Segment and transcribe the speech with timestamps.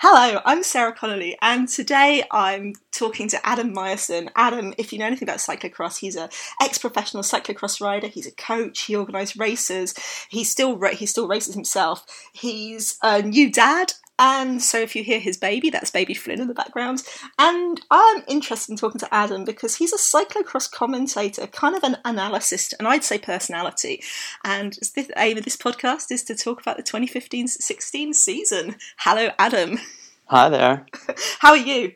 [0.00, 4.28] Hello, I'm Sarah Connolly, and today I'm talking to Adam Myerson.
[4.36, 6.28] Adam, if you know anything about cyclocross, he's a
[6.62, 8.06] ex-professional cyclocross rider.
[8.06, 8.82] He's a coach.
[8.82, 9.94] He organised races.
[10.28, 12.06] He still he still races himself.
[12.32, 16.48] He's a new dad, and so if you hear his baby, that's baby Flynn in
[16.48, 17.02] the background.
[17.38, 21.96] And I'm interested in talking to Adam because he's a cyclocross commentator, kind of an
[22.04, 24.02] analyst, and I'd say personality.
[24.44, 28.76] And the aim of this podcast is to talk about the 2015-16 season.
[28.98, 29.78] Hello, Adam.
[30.26, 30.86] Hi there.
[31.38, 31.92] How are you?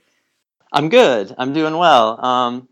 [0.73, 1.35] I'm good.
[1.37, 2.25] I'm doing well.
[2.25, 2.69] Um,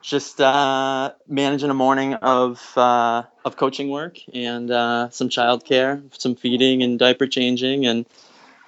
[0.00, 6.34] just uh, managing a morning of uh, of coaching work and uh, some childcare, some
[6.34, 8.06] feeding and diaper changing, and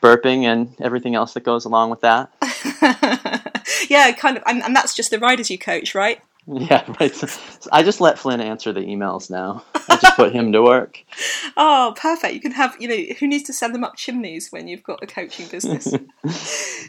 [0.01, 2.33] burping and everything else that goes along with that.
[3.91, 6.21] yeah, kind of, and, and that's just the riders you coach, right?
[6.47, 7.15] Yeah, right.
[7.15, 7.29] So,
[7.71, 9.63] I just let Flynn answer the emails now.
[9.75, 11.05] I just put him to work.
[11.57, 12.33] Oh, perfect.
[12.33, 15.03] You can have, you know, who needs to send them up chimneys when you've got
[15.03, 15.85] a coaching business?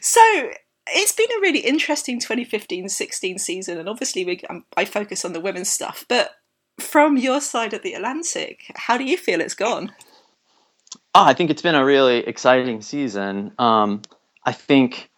[0.01, 0.51] so,
[0.87, 5.40] it's been a really interesting 2015-16 season and obviously we, um, I focus on the
[5.40, 6.31] women's stuff, but
[6.79, 9.91] from your side of the Atlantic, how do you feel it's gone?
[11.13, 13.51] Oh, I think it's been a really exciting season.
[13.59, 14.01] Um,
[14.45, 15.09] I think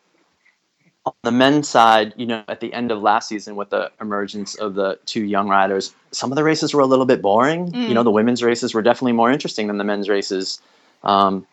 [1.06, 4.56] on the men's side, you know, at the end of last season with the emergence
[4.56, 7.72] of the two young riders, some of the races were a little bit boring.
[7.72, 7.90] Mm.
[7.90, 10.60] You know, the women's races were definitely more interesting than the men's races
[11.04, 11.46] um,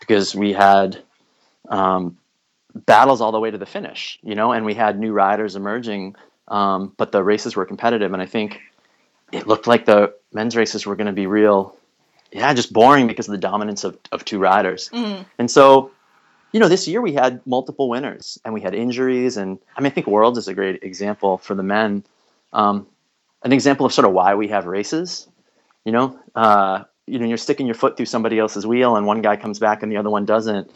[0.00, 1.00] because we had
[1.68, 2.18] um,
[2.74, 6.16] battles all the way to the finish, you know, and we had new riders emerging,
[6.48, 8.12] um, but the races were competitive.
[8.12, 8.60] And I think
[9.30, 11.76] it looked like the men's races were going to be real
[12.32, 14.90] yeah, just boring because of the dominance of, of two riders.
[14.92, 15.24] Mm.
[15.38, 15.90] And so,
[16.52, 19.36] you know, this year we had multiple winners and we had injuries.
[19.36, 22.04] And I mean, I think Worlds is a great example for the men.
[22.52, 22.86] Um,
[23.42, 25.28] an example of sort of why we have races.
[25.84, 29.20] You know, uh, you know, you're sticking your foot through somebody else's wheel, and one
[29.20, 30.70] guy comes back and the other one doesn't,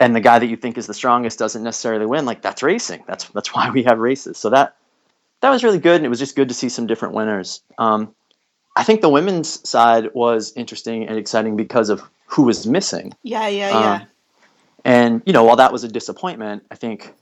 [0.00, 2.26] and the guy that you think is the strongest doesn't necessarily win.
[2.26, 3.04] Like that's racing.
[3.06, 4.36] That's that's why we have races.
[4.36, 4.76] So that
[5.40, 7.62] that was really good, and it was just good to see some different winners.
[7.78, 8.14] Um,
[8.76, 13.14] I think the women's side was interesting and exciting because of who was missing.
[13.22, 14.04] Yeah, yeah, um, yeah.
[14.84, 17.14] And you know, while that was a disappointment, I think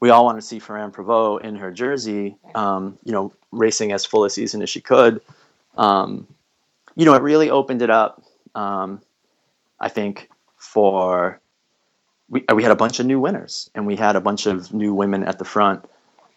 [0.00, 4.04] we all want to see Ferrand Prévot in her jersey, um, you know, racing as
[4.04, 5.20] full a season as she could.
[5.78, 6.26] Um,
[6.96, 8.22] you know, it really opened it up.
[8.54, 9.00] Um,
[9.78, 11.40] I think for
[12.28, 14.92] we we had a bunch of new winners and we had a bunch of new
[14.92, 15.84] women at the front,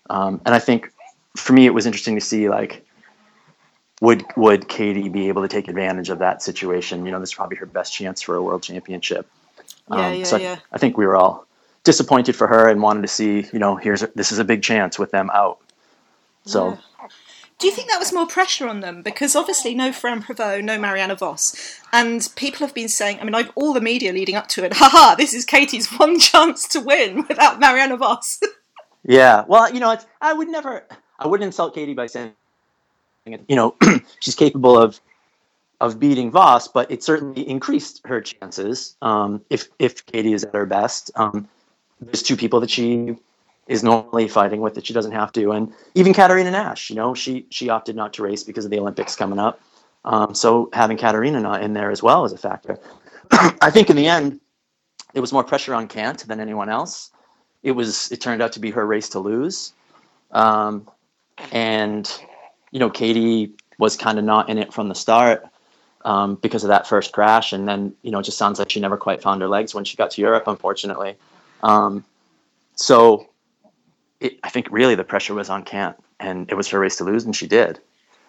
[0.09, 0.91] um, and I think
[1.35, 2.85] for me it was interesting to see like
[4.05, 7.05] would would Katie be able to take advantage of that situation?
[7.05, 9.27] You know, this is probably her best chance for a world championship.
[9.89, 10.57] Yeah, um, yeah, so yeah.
[10.71, 11.47] I, I, think we were all
[11.83, 14.61] disappointed for her and wanted to see, you know, here's a, this is a big
[14.61, 15.57] chance with them out.
[16.45, 16.69] So.
[16.69, 16.77] Yeah.
[17.57, 19.01] Do you think that was more pressure on them?
[19.01, 21.79] Because obviously, no Ferrand Prévot, no Mariana Vos.
[21.93, 23.17] and people have been saying.
[23.19, 24.73] I mean, I've all the media leading up to it.
[24.75, 25.15] Haha!
[25.15, 28.41] This is Katie's one chance to win without Mariana Vos.
[29.03, 30.85] yeah, well, you know, I would never,
[31.17, 32.33] I wouldn't insult Katie by saying
[33.25, 33.75] you know,
[34.19, 34.99] she's capable of
[35.81, 38.95] of beating Vos, but it certainly increased her chances.
[39.01, 41.47] Um, if if Katie is at her best, um,
[41.99, 43.15] there's two people that she
[43.67, 47.13] is normally fighting with that she doesn't have to, and even Katarina Nash, you know,
[47.13, 49.59] she she opted not to race because of the Olympics coming up.
[50.05, 52.77] Um, so having Katarina not in there as well is a factor.
[53.31, 54.39] I think in the end,
[55.15, 57.11] it was more pressure on Cant than anyone else.
[57.63, 59.73] It was it turned out to be her race to lose,
[60.31, 60.87] um,
[61.51, 62.07] and
[62.75, 65.47] you know, Katie was kind of not in it from the start
[66.03, 68.81] um, because of that first crash, and then you know, it just sounds like she
[68.81, 71.15] never quite found her legs when she got to Europe, unfortunately.
[71.63, 72.03] Um,
[72.75, 73.29] so,
[74.19, 77.05] it, I think really the pressure was on Cant, and it was her race to
[77.05, 77.79] lose, and she did.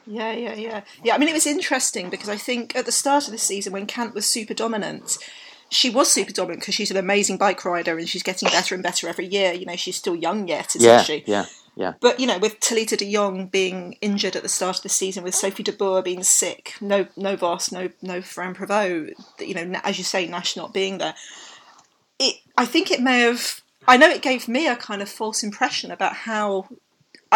[0.06, 1.16] Yeah, yeah, yeah, yeah.
[1.16, 3.86] I mean, it was interesting because I think at the start of the season, when
[3.86, 5.18] Cant was super dominant,
[5.70, 8.82] she was super dominant because she's an amazing bike rider and she's getting better and
[8.82, 9.52] better every year.
[9.52, 11.24] You know, she's still young yet, isn't yeah, she?
[11.26, 11.46] Yeah.
[11.76, 11.92] Yeah.
[12.00, 15.22] But you know, with Talita de Jong being injured at the start of the season,
[15.22, 19.78] with Sophie de Boer being sick, no no Vos, no no Ferrand Prévot, you know,
[19.84, 21.14] as you say, Nash not being there,
[22.18, 23.60] it I think it may have.
[23.86, 26.66] I know it gave me a kind of false impression about how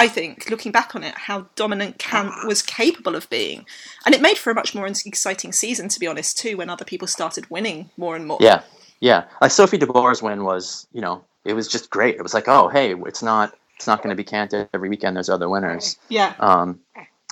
[0.01, 3.67] I think, looking back on it, how dominant Cant was capable of being.
[4.07, 6.85] And it made for a much more exciting season, to be honest, too, when other
[6.85, 8.39] people started winning more and more.
[8.41, 8.63] Yeah,
[9.01, 9.25] yeah.
[9.41, 12.17] Like Sophie de Boer's win was, you know, it was just great.
[12.17, 15.17] It was like, oh, hey, it's not it's not going to be Canted every weekend.
[15.17, 15.97] There's other winners.
[16.11, 16.35] Yeah.
[16.39, 16.81] Um,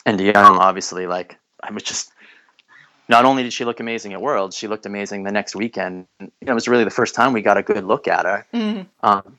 [0.06, 2.11] and de obviously, like I was just.
[3.11, 6.06] Not only did she look amazing at Worlds, she looked amazing the next weekend.
[6.21, 8.47] You know, it was really the first time we got a good look at her.
[8.53, 8.82] Mm-hmm.
[9.03, 9.38] Um,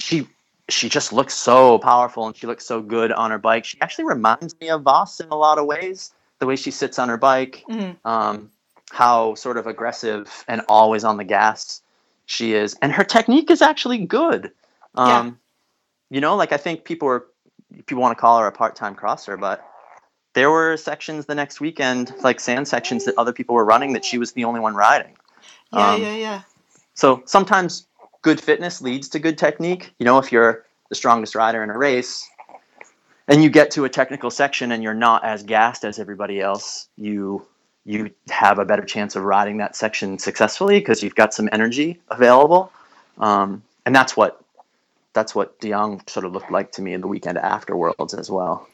[0.00, 0.26] she
[0.68, 3.64] she just looks so powerful and she looks so good on her bike.
[3.64, 6.12] She actually reminds me of Vos in a lot of ways.
[6.38, 8.06] The way she sits on her bike, mm-hmm.
[8.06, 8.50] um,
[8.90, 11.80] how sort of aggressive and always on the gas
[12.26, 14.50] she is, and her technique is actually good.
[14.94, 15.32] Um, yeah.
[16.16, 17.24] You know, like I think people are
[17.86, 19.64] people want to call her a part-time crosser, but
[20.34, 24.04] there were sections the next weekend, like sand sections that other people were running, that
[24.04, 25.16] she was the only one riding.
[25.72, 26.42] Yeah, um, yeah, yeah.
[26.94, 27.86] So sometimes
[28.24, 29.94] good fitness leads to good technique.
[30.00, 32.28] You know, if you're the strongest rider in a race,
[33.28, 36.88] and you get to a technical section and you're not as gassed as everybody else,
[36.96, 37.46] you
[37.86, 42.00] you have a better chance of riding that section successfully because you've got some energy
[42.08, 42.72] available.
[43.18, 44.42] Um, and that's what
[45.12, 48.14] that's what De Jong sort of looked like to me in the weekend after Worlds
[48.14, 48.66] as well.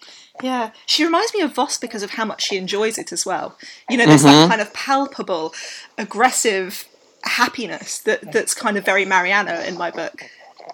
[0.43, 3.58] Yeah, she reminds me of Vos because of how much she enjoys it as well.
[3.91, 4.49] You know, there's mm-hmm.
[4.49, 5.53] that kind of palpable,
[5.99, 6.88] aggressive
[7.25, 10.25] happiness that that's kind of very Mariana in my book.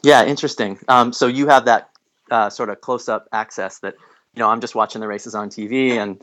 [0.02, 0.78] Yeah, interesting.
[0.88, 1.90] Um, so you have that
[2.30, 3.94] uh, sort of close-up access that
[4.34, 6.20] you know I'm just watching the races on TV and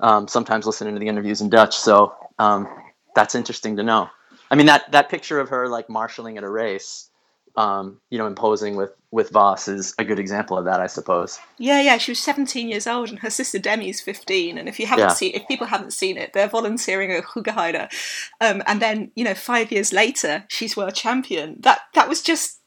[0.00, 1.76] um, sometimes listening to the interviews in Dutch.
[1.76, 2.68] So um,
[3.14, 4.08] that's interesting to know.
[4.50, 7.08] I mean that that picture of her like marshaling at a race,
[7.56, 11.38] um, you know, imposing with with Vos is a good example of that, I suppose.
[11.58, 11.98] Yeah, yeah.
[11.98, 14.56] She was 17 years old, and her sister Demi's 15.
[14.56, 15.14] And if you haven't yeah.
[15.14, 17.92] seen, if people haven't seen it, they're volunteering at Hoogerheide,
[18.40, 21.56] um, and then you know, five years later, she's world champion.
[21.60, 22.58] That that was just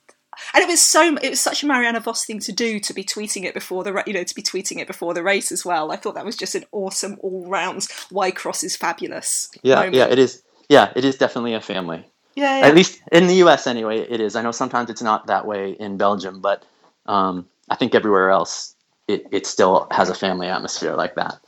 [0.53, 3.03] and it was so it was such a Mariana Vos thing to do to be
[3.03, 5.91] tweeting it before the you know to be tweeting it before the race as well.
[5.91, 9.49] I thought that was just an awesome all round White-Cross is fabulous.
[9.63, 9.95] Yeah, moment.
[9.95, 10.43] yeah, it is.
[10.69, 12.05] Yeah, it is definitely a family.
[12.35, 13.67] Yeah, yeah, At least in the U.S.
[13.67, 14.35] anyway, it is.
[14.35, 16.65] I know sometimes it's not that way in Belgium, but
[17.05, 18.75] um, I think everywhere else
[19.07, 21.39] it, it still has a family atmosphere like that.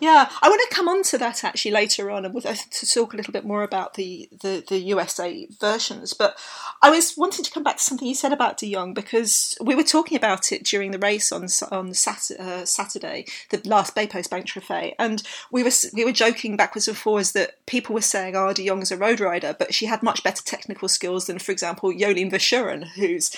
[0.00, 3.12] Yeah, I want to come on to that actually later on and uh, to talk
[3.12, 6.14] a little bit more about the, the, the USA versions.
[6.14, 6.38] But
[6.82, 9.74] I was wanting to come back to something you said about De Jong because we
[9.74, 14.30] were talking about it during the race on on Saturday, uh, Saturday the last bpost
[14.30, 18.34] bank Trophy, and we were we were joking backwards and forwards that people were saying,
[18.34, 21.38] "Oh, De Jong is a road rider," but she had much better technical skills than,
[21.38, 23.30] for example, Jolien Verschueren, who's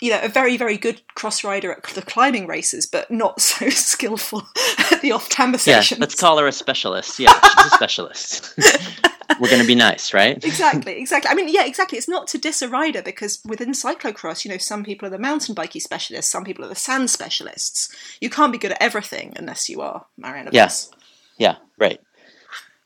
[0.00, 3.68] you know, a very, very good cross rider at the climbing races, but not so
[3.68, 4.42] skillful
[4.90, 5.98] at the off camber sessions.
[5.98, 7.18] Yeah, let's call her a specialist.
[7.18, 8.54] Yeah, she's a specialist.
[9.40, 10.42] We're going to be nice, right?
[10.42, 11.30] exactly, exactly.
[11.30, 11.98] I mean, yeah, exactly.
[11.98, 15.18] It's not to diss a rider because within cyclocross, you know, some people are the
[15.18, 17.94] mountain biking specialists, some people are the sand specialists.
[18.20, 20.48] You can't be good at everything unless you are Marianne.
[20.52, 20.90] Yes.
[21.36, 21.56] Yeah.
[21.78, 22.00] Right.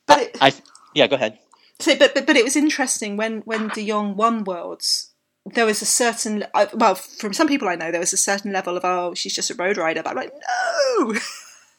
[0.07, 0.53] But it, I,
[0.95, 1.39] yeah, go ahead.
[1.79, 5.12] So, but, but but it was interesting when when De Jong won worlds
[5.47, 8.53] there was a certain uh, well from some people i know there was a certain
[8.53, 11.15] level of oh she's just a road rider but i'm like no!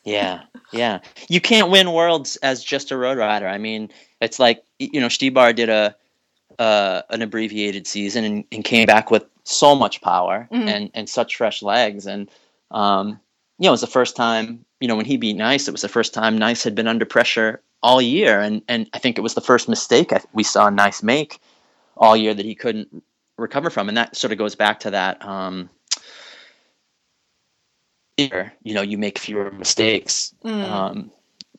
[0.06, 0.42] Yeah
[0.74, 1.00] yeah.
[1.30, 3.48] You can't win worlds as just a road rider.
[3.48, 3.90] I mean
[4.20, 5.96] it's like you know Stybar did a
[6.60, 10.68] uh, an abbreviated season and, and, came back with so much power mm-hmm.
[10.68, 12.06] and and such fresh legs.
[12.06, 12.30] And
[12.72, 13.20] um,
[13.60, 15.82] you know it was the first time you know when he beat Nys it was
[15.82, 18.40] the first time Nys had been under pressure all year.
[18.40, 21.40] And and i think it was the first mistake we saw Nys make
[21.98, 23.04] all year that he couldn't
[23.38, 25.24] recover from, and that sort of goes back to that.
[25.26, 25.70] Um,
[28.18, 30.34] you know, you make fewer mistakes.
[30.46, 30.70] Mm.
[30.70, 31.12] Um,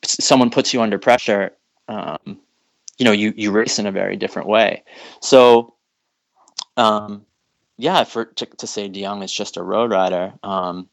[0.05, 1.53] someone puts you under pressure.
[1.89, 2.39] Um,
[2.99, 4.85] you know, you you race in a very different way.
[5.21, 5.75] So,
[6.77, 7.27] um,
[7.77, 10.89] yeah, for to, to say De Jong is just a road rider, um,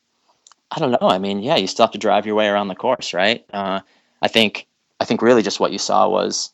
[0.71, 1.09] I don't know.
[1.09, 3.45] I mean, yeah, you still have to drive your way around the course, right?
[3.53, 3.81] Uh,
[4.21, 4.67] I think
[4.99, 6.51] I think really just what you saw was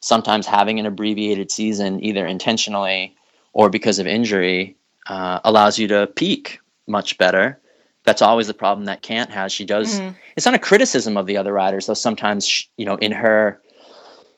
[0.00, 3.16] sometimes having an abbreviated season, either intentionally
[3.52, 7.58] or because of injury uh, allows you to peak much better.
[8.04, 9.52] That's always the problem that Cant has.
[9.52, 10.00] She does.
[10.00, 10.16] Mm-hmm.
[10.36, 11.94] It's not a criticism of the other riders, though.
[11.94, 13.60] Sometimes, she, you know, in her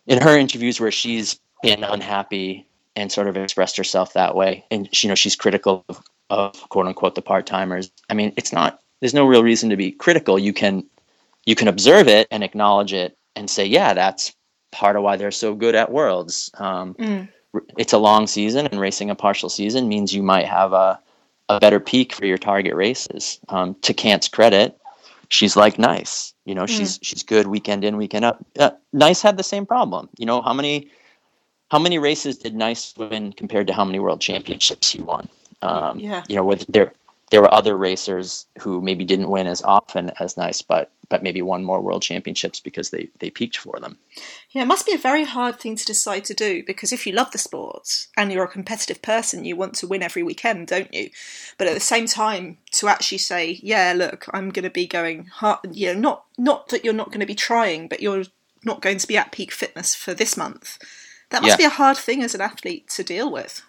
[0.06, 4.94] in her interviews where she's been unhappy and sort of expressed herself that way, and
[4.94, 7.90] she, you know, she's critical of, of quote unquote the part timers.
[8.10, 8.80] I mean, it's not.
[9.00, 10.38] There's no real reason to be critical.
[10.38, 10.84] You can
[11.46, 14.34] you can observe it and acknowledge it and say, yeah, that's
[14.72, 16.50] part of why they're so good at Worlds.
[16.58, 17.28] Um, mm
[17.78, 20.98] it's a long season, and racing a partial season means you might have a,
[21.48, 23.38] a better peak for your target races.
[23.48, 24.78] Um, to Cant's credit,
[25.28, 26.32] she's like Nys.
[26.44, 26.68] You know, mm.
[26.68, 28.44] she's she's good weekend in, weekend up.
[28.58, 30.08] Uh, Nys had the same problem.
[30.18, 30.88] You know, how many
[31.70, 35.28] how many races did Nys win compared to how many world championships he won?
[35.62, 36.22] Um, yeah.
[36.28, 36.92] You know, with there
[37.34, 41.42] there were other racers who maybe didn't win as often as Nys, but but maybe
[41.42, 43.98] won more world championships because they they peaked for them.
[44.50, 47.12] Yeah, it must be a very hard thing to decide to do because if you
[47.12, 50.94] love the sport and you're a competitive person, you want to win every weekend, don't
[50.94, 51.10] you?
[51.58, 55.24] But at the same time, to actually say, yeah, look, I'm going to be going
[55.24, 58.26] hard, you know, not not that you're not going to be trying, but you're
[58.62, 60.78] not going to be at peak fitness for this month.
[61.30, 61.64] That must yeah.
[61.64, 63.60] be a hard thing as an athlete to deal with.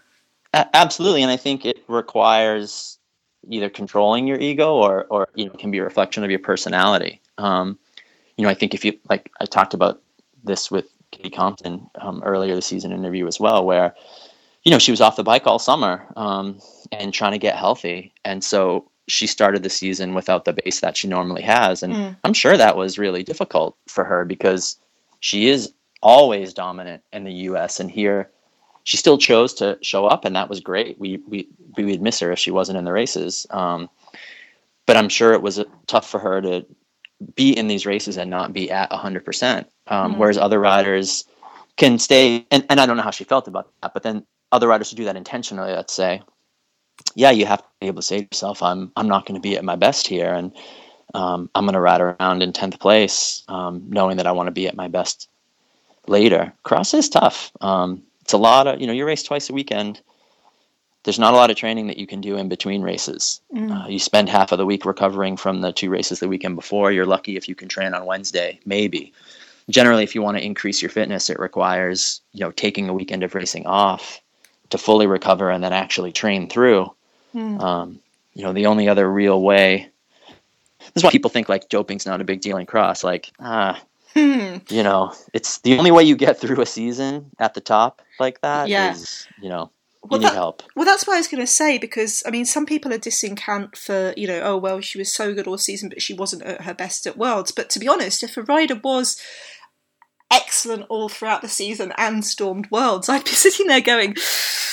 [0.53, 3.00] absolutely, and I think it requires
[3.50, 7.22] either controlling your ego or or you know can be a reflection of your personality.
[7.38, 7.78] Um,
[8.38, 10.02] you know, I think if you like, I talked about
[10.44, 13.96] this with Katie Compton um, earlier this season interview as well, where
[14.66, 16.60] you know, she was off the bike all summer um,
[16.92, 18.12] and trying to get healthy.
[18.25, 21.84] And so she started the season without the base that she normally has.
[21.84, 22.18] And mm.
[22.24, 24.78] I'm sure that was really difficult for her because
[25.20, 25.72] she is
[26.02, 27.80] always dominant in the US.
[27.80, 28.32] And here
[28.86, 30.98] she still chose to show up, and that was great.
[31.00, 33.48] We, we, we would miss her if she wasn't in the races.
[33.50, 33.89] Um,
[34.86, 36.65] but I'm sure it was tough for her to
[37.36, 39.65] be in these races and not be at 100%.
[39.88, 40.18] Um, mm.
[40.18, 41.25] Whereas other riders
[41.77, 44.68] can stay, and, and I don't know how she felt about that, but then other
[44.68, 46.22] riders who do that intentionally, let's say,
[47.15, 49.42] yeah, you have to be able to say to yourself, I'm I'm not going to
[49.42, 50.54] be at my best here, and
[51.13, 54.51] um, I'm going to ride around in tenth place, um, knowing that I want to
[54.51, 55.27] be at my best
[56.08, 56.54] later.
[56.63, 57.51] Cross is tough.
[57.62, 60.01] Um, it's a lot of you know you race twice a weekend.
[61.03, 63.39] There's not a lot of training that you can do in between races.
[63.53, 63.86] Mm.
[63.86, 66.91] Uh, you spend half of the week recovering from the two races the weekend before.
[66.91, 69.13] You're lucky if you can train on Wednesday, maybe.
[69.70, 73.22] Generally, if you want to increase your fitness, it requires you know taking a weekend
[73.22, 74.20] of racing off
[74.72, 76.91] to fully recover and then actually train through.
[77.36, 77.62] Mm.
[77.62, 78.00] Um,
[78.34, 79.91] you know, the only other real way.
[80.79, 83.03] This is why people think like doping's not a big deal in cross.
[83.03, 83.79] Like, ah,
[84.15, 84.58] hmm.
[84.70, 88.41] you know, it's the only way you get through a season at the top like
[88.41, 88.67] that.
[88.67, 88.93] Yeah.
[88.93, 89.72] Is, you know,
[90.03, 90.63] well, you need that, help.
[90.75, 93.36] Well, that's what I was going to say because I mean, some people are dissing
[93.36, 96.43] Cant for you know, oh well, she was so good all season, but she wasn't
[96.43, 97.51] at her best at Worlds.
[97.51, 99.22] But to be honest, if a rider was
[100.31, 104.15] excellent all throughout the season and stormed worlds, I'd be sitting there going,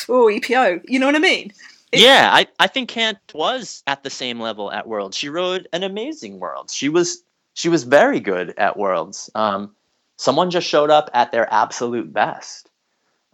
[0.09, 1.53] "Oh, EPO," you know what I mean?
[1.93, 5.17] It, yeah, I, I think Cant was at the same level at Worlds.
[5.17, 6.75] She rode an amazing Worlds.
[6.75, 7.23] She was
[7.55, 9.31] she was very good at Worlds.
[9.35, 9.75] Um,
[10.17, 12.71] someone just showed up at their absolute best.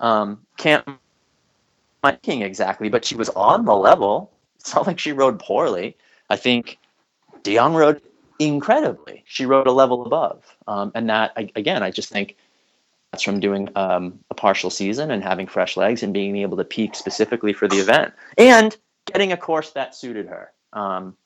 [0.01, 0.87] Um, can't
[2.03, 4.33] my king exactly, but she was on the level.
[4.59, 5.97] It's not like she rode poorly.
[6.31, 6.79] I think
[7.43, 8.01] De Jong rode
[8.39, 9.25] incredibly.
[9.27, 10.45] She rode a level above.
[10.67, 12.37] Um, and that, again, I just think
[13.11, 16.65] that's from doing um, a partial season and having fresh legs and being able to
[16.65, 18.77] peak specifically for the event and
[19.07, 20.53] getting a course that suited her.
[20.73, 21.17] Um,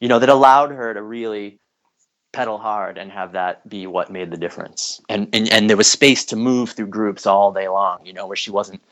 [0.00, 1.60] you know, that allowed her to really
[2.32, 5.00] pedal hard and have that be what made the difference.
[5.08, 8.26] And, and, and there was space to move through groups all day long, you know,
[8.26, 8.82] where she wasn't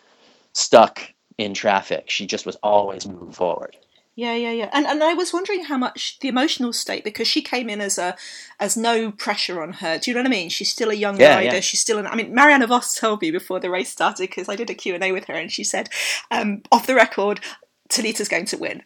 [0.52, 1.00] stuck
[1.38, 2.10] in traffic.
[2.10, 3.76] She just was always moving forward.
[4.16, 4.68] Yeah, yeah, yeah.
[4.72, 7.96] And and I was wondering how much the emotional state because she came in as
[7.96, 8.16] a
[8.58, 9.98] as no pressure on her.
[9.98, 10.50] Do you know what I mean?
[10.50, 11.54] She's still a young yeah, rider.
[11.54, 11.60] Yeah.
[11.60, 12.06] She's still an.
[12.06, 14.94] I mean, Marianne Vos told me before the race started because I did a Q
[14.94, 15.88] and A with her, and she said,
[16.30, 17.40] um, off the record,
[17.88, 18.82] Talita's going to win.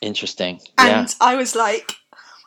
[0.00, 0.60] Interesting.
[0.78, 1.14] And yeah.
[1.20, 1.92] I was like,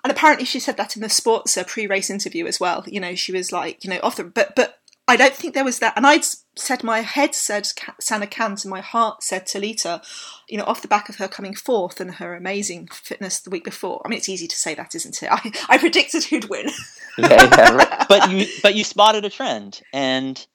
[0.03, 2.83] and apparently she said that in the sports uh, pre-race interview as well.
[2.86, 5.65] You know, she was like, you know, off the but but I don't think there
[5.65, 5.93] was that.
[5.98, 7.63] And I'd said my head said
[8.01, 10.01] Sanne Cant and my heart said Talita,
[10.48, 13.65] you know, off the back of her coming fourth and her amazing fitness the week
[13.65, 14.01] before.
[14.05, 15.29] I mean, it's easy to say that, isn't it?
[15.31, 16.69] I, I predicted who'd win.
[17.17, 18.05] yeah, yeah, right.
[18.07, 20.45] But you, but you spotted a trend, and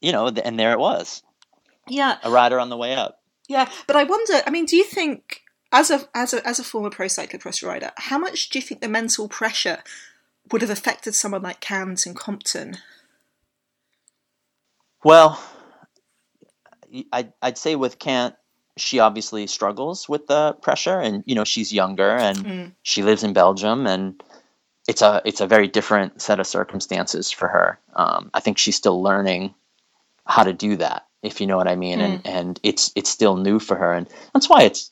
[0.00, 1.22] you know, and there it was.
[1.88, 3.20] Yeah, a rider on the way up.
[3.48, 4.42] Yeah, but I wonder.
[4.46, 5.39] I mean, do you think,
[5.72, 8.80] as a as a as a former pro cyclocross rider, how much do you think
[8.80, 9.82] the mental pressure
[10.50, 12.78] would have affected someone like Cant and Compton?
[15.04, 15.42] Well,
[17.12, 18.34] I'd, I'd say with Cant,
[18.76, 22.72] she obviously struggles with the pressure, and you know she's younger and mm.
[22.82, 24.22] she lives in Belgium, and
[24.88, 27.78] it's a it's a very different set of circumstances for her.
[27.94, 29.54] Um, I think she's still learning
[30.26, 32.04] how to do that, if you know what I mean, mm.
[32.04, 34.90] and and it's it's still new for her, and that's why it's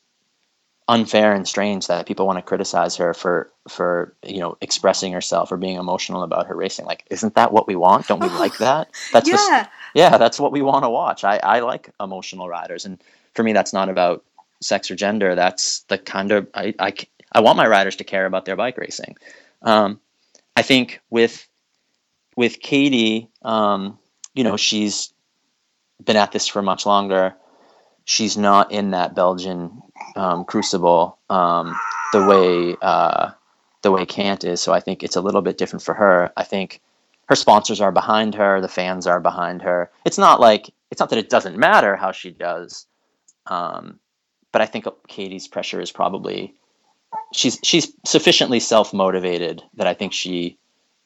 [0.88, 5.52] unfair and strange that people want to criticize her for for you know expressing herself
[5.52, 6.87] or being emotional about her racing.
[6.87, 8.09] Like isn't that what we want?
[8.09, 8.88] Don't we like that?
[9.12, 9.35] That's yeah.
[9.35, 10.18] Just, yeah.
[10.18, 11.25] That's what we want to watch.
[11.25, 12.99] I i like emotional riders and
[13.35, 14.25] for me that's not about
[14.61, 15.35] sex or gender.
[15.35, 16.95] That's the kind of i i,
[17.33, 19.16] I want my riders to care about their bike racing.
[19.62, 20.00] Um,
[20.57, 21.47] i think with
[22.37, 23.99] with katie um,
[24.35, 25.12] you know she's
[26.02, 27.35] been at this for much longer
[28.09, 29.83] she's not in that belgian
[30.17, 31.79] um, Crucible um,
[32.12, 33.31] the way uh,
[33.83, 34.61] the way Cant is.
[34.61, 36.33] So I think it's a little bit different for her.
[36.37, 36.81] I think
[37.27, 39.91] her sponsors are behind her, the fans are behind her.
[40.05, 42.87] It's not like it's not that it doesn't matter how she does,
[43.47, 44.00] um,
[44.53, 46.55] but I think Katie's pressure is probably
[47.35, 50.57] she's she's sufficiently self motivated that I think she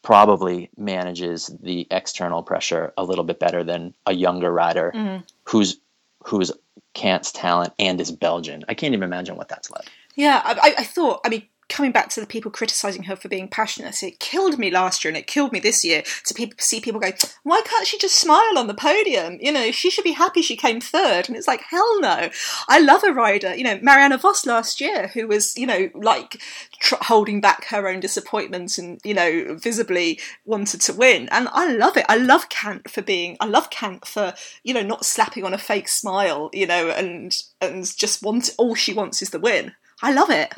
[0.02, 5.22] probably manages the external pressure a little bit better than a younger rider mm.
[5.44, 5.78] who's
[6.24, 6.52] who's
[6.94, 8.64] Cant's talent and is Belgian.
[8.68, 9.88] I can't even imagine what that's like.
[10.14, 11.20] Yeah, I, I thought.
[11.24, 14.70] I mean, coming back to the people criticizing her for being passionate, it killed me
[14.70, 17.10] last year and it killed me this year to people, see people go,
[17.44, 19.38] why can't she just smile on the podium?
[19.40, 21.28] You know, she should be happy she came third.
[21.28, 22.28] And it's like, hell no.
[22.68, 26.40] I love a rider, you know, Mariana Vos last year, who was, you know, like
[26.80, 31.28] tr- holding back her own disappointments and, you know, visibly wanted to win.
[31.30, 32.06] And I love it.
[32.08, 35.58] I love Cant for being, I love Cant for, you know, not slapping on a
[35.58, 39.72] fake smile, you know, and, and just want, all she wants is the win.
[40.02, 40.52] I love it.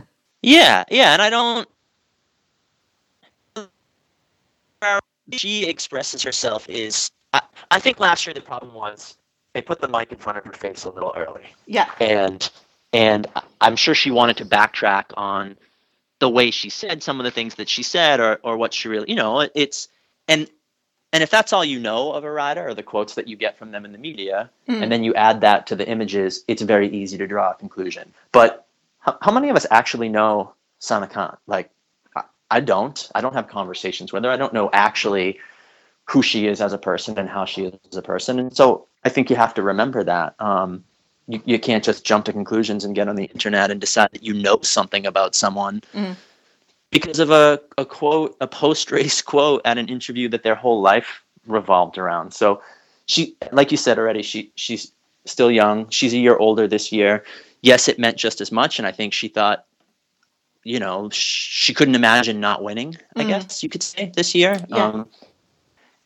[0.45, 1.69] Yeah, yeah, and I don't.
[5.33, 7.11] She expresses herself is.
[7.33, 9.17] I, I think last year the problem was
[9.55, 11.47] they put the mic in front of her face a little early.
[11.67, 11.91] Yeah.
[12.01, 12.49] And
[12.93, 13.27] and
[13.61, 15.57] I'm sure she wanted to backtrack on
[16.21, 18.89] the way she said some of the things that she said or or what she
[18.89, 19.89] really you know it's
[20.29, 20.49] and
[21.13, 23.59] and if that's all you know of a rider or the quotes that you get
[23.59, 24.81] from them in the media mm.
[24.81, 28.13] and then you add that to the images it's very easy to draw a conclusion
[28.33, 28.64] but
[29.05, 31.39] how, how many of us actually know Sanne Cant?
[31.47, 31.71] Like,
[32.17, 33.11] I, I don't.
[33.15, 34.31] I don't have conversations with her.
[34.31, 35.39] I don't know actually
[36.07, 38.39] who she is as a person and how she is as a person.
[38.39, 40.35] And so I think you have to remember that.
[40.41, 40.85] Um,
[41.29, 44.23] you, you can't just jump to conclusions and get on the internet and decide that
[44.23, 46.17] you know something about someone mm.
[46.91, 50.81] because of a, a quote, a post race quote at an interview that their whole
[50.81, 52.33] life revolved around.
[52.33, 52.63] So
[53.07, 54.93] she, like you said already, she she's
[55.27, 55.89] still young.
[55.89, 57.25] She's a year older this year
[57.65, 58.79] yes, it meant just as much.
[58.79, 59.65] And I think she thought,
[60.63, 62.97] you know, she couldn't imagine not winning.
[63.17, 63.29] I mm.
[63.29, 64.61] guess you could say this year.
[64.69, 64.85] Yeah.
[64.85, 65.09] Um,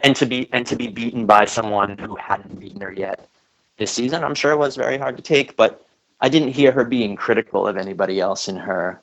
[0.00, 3.28] and to be and to be beaten by someone who hadn't beaten her yet
[3.76, 5.56] this season, I'm sure was very hard to take.
[5.56, 5.84] But
[6.20, 9.00] I didn't hear her being critical of anybody else in her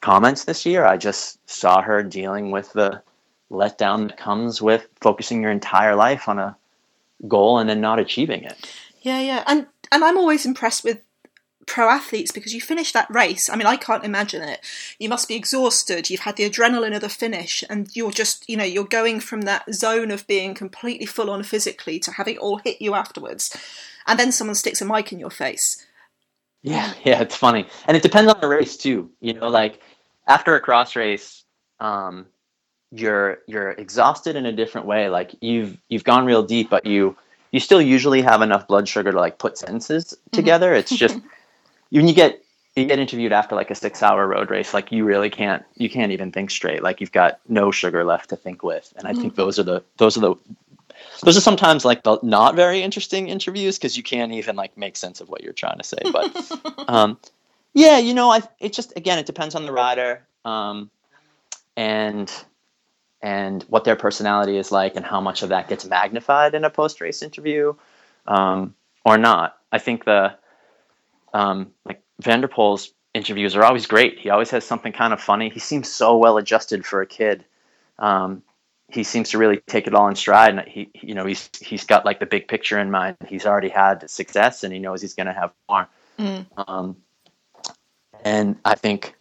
[0.00, 0.84] comments this year.
[0.84, 3.00] I just saw her dealing with the
[3.50, 6.56] letdown that comes with focusing your entire life on a
[7.28, 8.56] goal and then not achieving it.
[9.02, 11.00] Yeah, yeah, and and I'm always impressed with
[11.66, 13.48] pro athletes because you finish that race.
[13.48, 14.60] I mean, I can't imagine it.
[14.98, 16.10] You must be exhausted.
[16.10, 19.42] You've had the adrenaline of the finish, and you're just, you know, you're going from
[19.42, 23.56] that zone of being completely full on physically to having it all hit you afterwards.
[24.06, 25.86] And then someone sticks a mic in your face.
[26.62, 27.66] Yeah, yeah, it's funny.
[27.86, 29.10] And it depends on the race too.
[29.20, 29.80] You know, like
[30.26, 31.44] after a cross race,
[31.80, 32.26] um,
[32.90, 35.08] you're you're exhausted in a different way.
[35.08, 37.16] Like you've you've gone real deep, but you
[37.52, 40.36] you still usually have enough blood sugar to like put sentences mm-hmm.
[40.36, 40.74] together.
[40.74, 41.18] It's just
[42.00, 42.42] when you get
[42.76, 45.88] you get interviewed after like a six hour road race like you really can't you
[45.88, 46.82] can't even think straight.
[46.82, 48.92] Like you've got no sugar left to think with.
[48.96, 49.20] And i mm-hmm.
[49.20, 50.34] think those are the those are the
[51.22, 54.96] those are sometimes like the not very interesting interviews because you can't even like make
[54.96, 55.98] sense of what you're trying to say.
[56.12, 57.18] But um
[57.72, 60.90] yeah you know i it just again it depends on the rider um
[61.76, 62.32] and
[63.20, 66.70] and what their personality is like and how much of that gets magnified in a
[66.70, 67.74] post race interview
[68.26, 69.58] um or not.
[69.70, 70.34] I think the
[71.34, 74.18] um, like Van der Poel's interviews are always great.
[74.18, 75.50] He always has something kind of funny.
[75.50, 77.44] He seems so well adjusted for a kid.
[77.98, 78.42] Um,
[78.88, 81.84] he seems to really take it all in stride, and he, you know, he's he's
[81.84, 83.16] got like the big picture in mind.
[83.26, 85.88] He's already had success, and he knows he's going to have more.
[86.18, 86.46] Mm.
[86.68, 86.96] Um,
[88.24, 89.16] and I think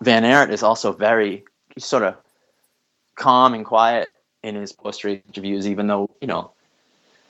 [0.00, 1.44] Van Aert is also very
[1.76, 2.16] sort of
[3.16, 4.08] calm and quiet
[4.42, 6.52] in his post race interviews, even though you know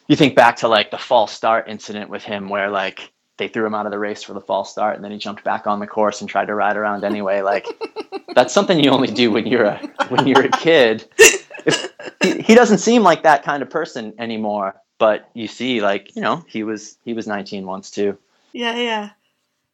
[0.06, 3.64] you think back to like the false start incident with him, where like they threw
[3.64, 5.80] him out of the race for the false start and then he jumped back on
[5.80, 7.40] the course and tried to ride around anyway.
[7.40, 7.66] Like
[8.34, 11.08] that's something you only do when you're a when you're a kid.
[11.64, 16.14] If, he, he doesn't seem like that kind of person anymore but you see like
[16.14, 18.18] you know he was he was 19 once too.
[18.52, 19.10] Yeah yeah.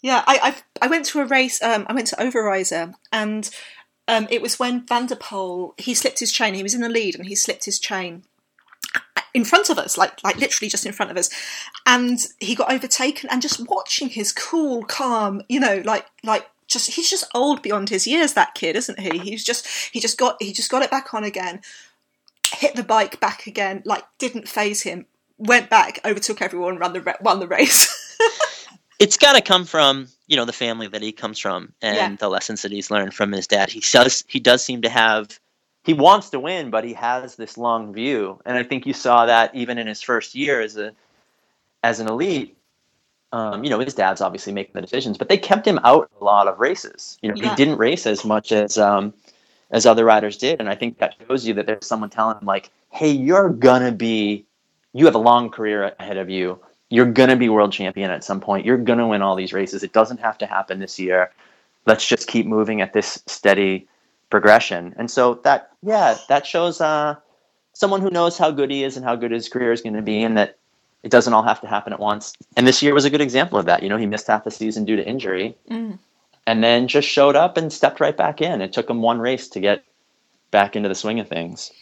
[0.03, 0.39] Yeah i
[0.81, 3.51] i, I went to a race um, i went to Overijse and
[4.07, 6.89] um, it was when Van der Poel he slipped his chain he was in the
[6.89, 8.25] lead and he slipped his chain
[9.35, 11.29] in front of us, like like literally just in front of us,
[11.85, 13.29] and he got overtaken.
[13.31, 17.91] And just watching his cool, calm, you know, like like just he's just old beyond
[17.91, 18.33] his years.
[18.33, 19.19] That kid, isn't he?
[19.19, 21.61] He's just he just got he just got it back on again,
[22.55, 25.07] hit the bike back again, like didn't phase him.
[25.37, 27.93] Went back, overtook everyone, ran the won the race.
[29.01, 32.17] it's got to come from you know the family that he comes from and yeah.
[32.17, 33.69] the lessons that he's learned from his dad.
[33.69, 35.41] He does he does seem to have
[35.85, 39.27] he wants to win, but he has this long view, and I think you saw
[39.27, 40.93] that even in his first year as a
[41.85, 42.57] as an elite.
[43.33, 46.25] Um, you know, his dad's obviously making the decisions, but they kept him out a
[46.25, 47.19] lot of races.
[47.21, 47.51] You know, yeah.
[47.51, 49.13] he didn't race as much as um,
[49.71, 52.47] as other riders did, and I think that shows you that there's someone telling him
[52.47, 54.47] like, "Hey, you're gonna be,
[54.95, 56.59] you have a long career ahead of you.
[56.89, 58.65] You're gonna be world champion at some point.
[58.65, 59.83] You're gonna win all these races.
[59.83, 61.31] It doesn't have to happen this year.
[61.87, 63.89] Let's just keep moving at this steady
[64.31, 64.95] progression.
[64.99, 67.17] And so that, yeah, that shows uh,
[67.73, 70.03] someone who knows how good he is and how good his career is going to
[70.03, 70.57] be, and that
[71.03, 72.35] it doesn't all have to happen at once.
[72.57, 73.83] And this year was a good example of that.
[73.83, 75.57] You know, he missed half the season due to injury.
[75.71, 75.99] Mm.
[76.47, 78.61] and then just showed up and stepped right back in.
[78.61, 79.85] It took him one race to get
[80.51, 81.73] back into the swing of things.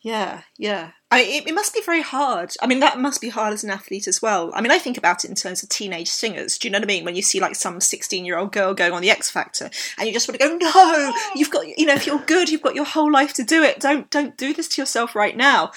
[0.00, 0.90] Yeah, yeah.
[1.12, 2.54] I, it, it, must be very hard.
[2.62, 4.50] I mean, that must be hard as an athlete as well.
[4.54, 6.56] I mean, I think about it in terms of teenage singers.
[6.56, 7.04] Do you know what I mean?
[7.04, 10.26] When you see like some sixteen-year-old girl going on the X Factor, and you just
[10.26, 13.12] want to go, "No, you've got, you know, if you're good, you've got your whole
[13.12, 13.78] life to do it.
[13.78, 15.70] Don't, don't do this to yourself right now."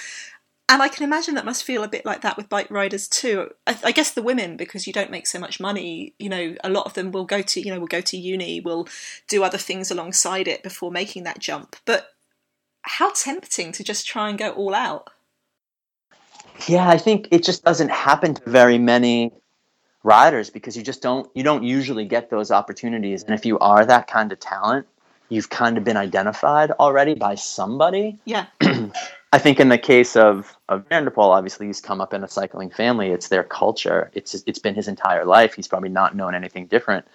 [0.68, 3.52] And I can imagine that must feel a bit like that with bike riders too.
[3.68, 6.70] I, I guess the women, because you don't make so much money, you know, a
[6.70, 8.88] lot of them will go to, you know, will go to uni, will
[9.28, 11.76] do other things alongside it before making that jump.
[11.86, 12.16] But
[12.82, 15.10] how tempting to just try and go all out.
[16.68, 19.32] Yeah, I think it just doesn't happen to very many
[20.04, 23.24] riders because you just don't you don't usually get those opportunities.
[23.24, 24.88] And if you are that kind of talent
[25.30, 28.18] you've kind of been identified already by somebody.
[28.26, 28.46] Yeah.
[29.34, 32.24] I think in the case of of van der Poel, obviously he's come up in
[32.24, 33.10] a cycling family.
[33.10, 34.12] It's their culture.
[34.14, 35.56] It's it's been his entire life.
[35.56, 37.06] He's probably not known anything different.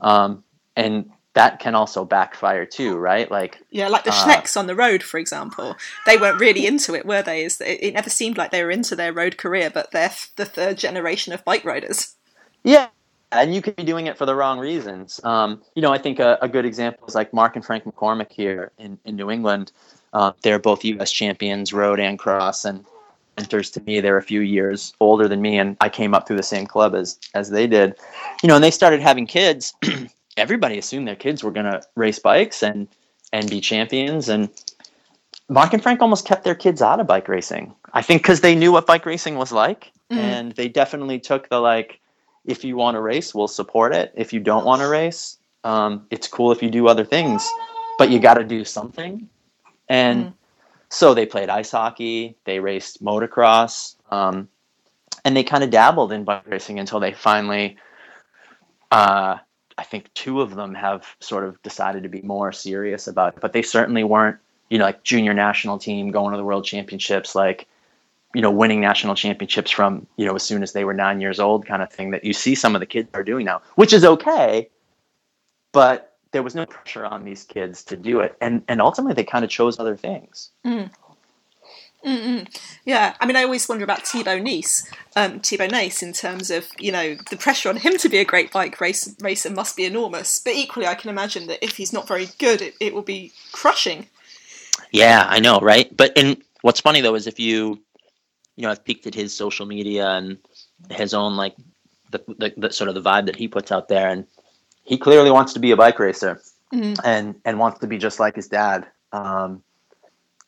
[0.00, 0.44] Um,
[0.76, 3.30] and that can also backfire too, right?
[3.30, 5.76] Like yeah, like the uh, Schlecks on the road, for example.
[6.06, 7.44] They weren't really into it, were they?
[7.44, 10.78] Is it never seemed like they were into their road career, but they're the third
[10.78, 12.14] generation of bike riders.
[12.62, 12.88] Yeah,
[13.32, 15.20] and you could be doing it for the wrong reasons.
[15.24, 18.32] Um, you know, I think a, a, good example is like Mark and Frank McCormack
[18.32, 19.72] here in, in New England.
[20.12, 21.10] Uh, they're both U.S.
[21.10, 22.84] champions, road and cross, and
[23.36, 24.00] mentors to me.
[24.00, 26.94] They're a few years older than me, and I came up through the same club
[26.94, 27.96] as as they did.
[28.42, 29.74] You know, and they started having kids.
[30.36, 32.88] everybody assumed their kids were going to race bikes and
[33.32, 34.48] and be champions and
[35.48, 37.74] Mark and Frank almost kept their kids out of bike racing.
[37.92, 40.16] I think because they knew what bike racing was like, mm.
[40.16, 42.00] and they definitely took the like,
[42.44, 44.12] if you want to race, we'll support it.
[44.14, 47.46] If you don't want to race, um, it's cool if you do other things,
[47.98, 49.28] but you got to do something.
[49.88, 50.32] And mm.
[50.88, 54.48] so they played ice hockey, they raced motocross, um,
[55.24, 57.76] and they kind of dabbled in bike racing until they finally
[58.90, 59.38] uh,
[59.76, 63.40] I think two of them have sort of decided to be more serious about it,
[63.40, 64.38] but they certainly weren't,
[64.70, 67.66] you know, like junior national team going to the world championships, like,
[68.34, 71.40] you know, winning national championships from, you know, as soon as they were nine years
[71.40, 73.92] old kind of thing that you see some of the kids are doing now, which
[73.92, 74.68] is okay.
[75.72, 78.36] But there was no pressure on these kids to do it.
[78.40, 80.50] And, and ultimately they kind of chose other things.
[80.64, 80.90] Mm.
[82.04, 82.46] Mm-mm.
[82.84, 84.86] Yeah, I mean, I always wonder about Thibau Nys,
[85.16, 88.24] um, Thibau Nys, in terms of you know the pressure on him to be a
[88.26, 90.38] great bike race, racer must be enormous.
[90.38, 93.32] But equally, I can imagine that if he's not very good, it, it will be
[93.52, 94.06] crushing.
[94.92, 95.94] Yeah, I know, right?
[95.96, 97.80] But and what's funny though is if you,
[98.56, 100.36] you know, I've peeked at his social media and
[100.90, 101.56] his own like
[102.10, 104.26] the, the, the sort of the vibe that he puts out there, and
[104.82, 106.38] he clearly wants to be a bike racer,
[106.70, 106.94] mm-hmm.
[107.02, 108.86] and and wants to be just like his dad.
[109.10, 109.62] Um,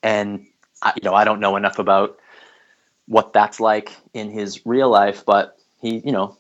[0.03, 0.47] and
[0.83, 2.19] I, you know, I don't know enough about
[3.07, 6.37] what that's like in his real life, but he, you know,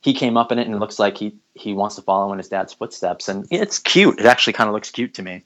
[0.00, 2.38] he came up in it and it looks like he he wants to follow in
[2.38, 4.20] his dad's footsteps, and it's cute.
[4.20, 5.42] It actually kind of looks cute to me.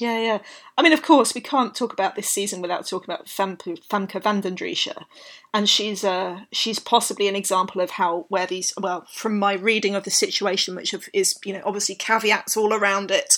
[0.00, 0.38] Yeah, yeah.
[0.78, 5.04] I mean, of course, we can't talk about this season without talking about Famke, Famke
[5.52, 9.94] and she's uh, she's possibly an example of how where these well, from my reading
[9.94, 13.36] of the situation, which is you know obviously caveats all around it.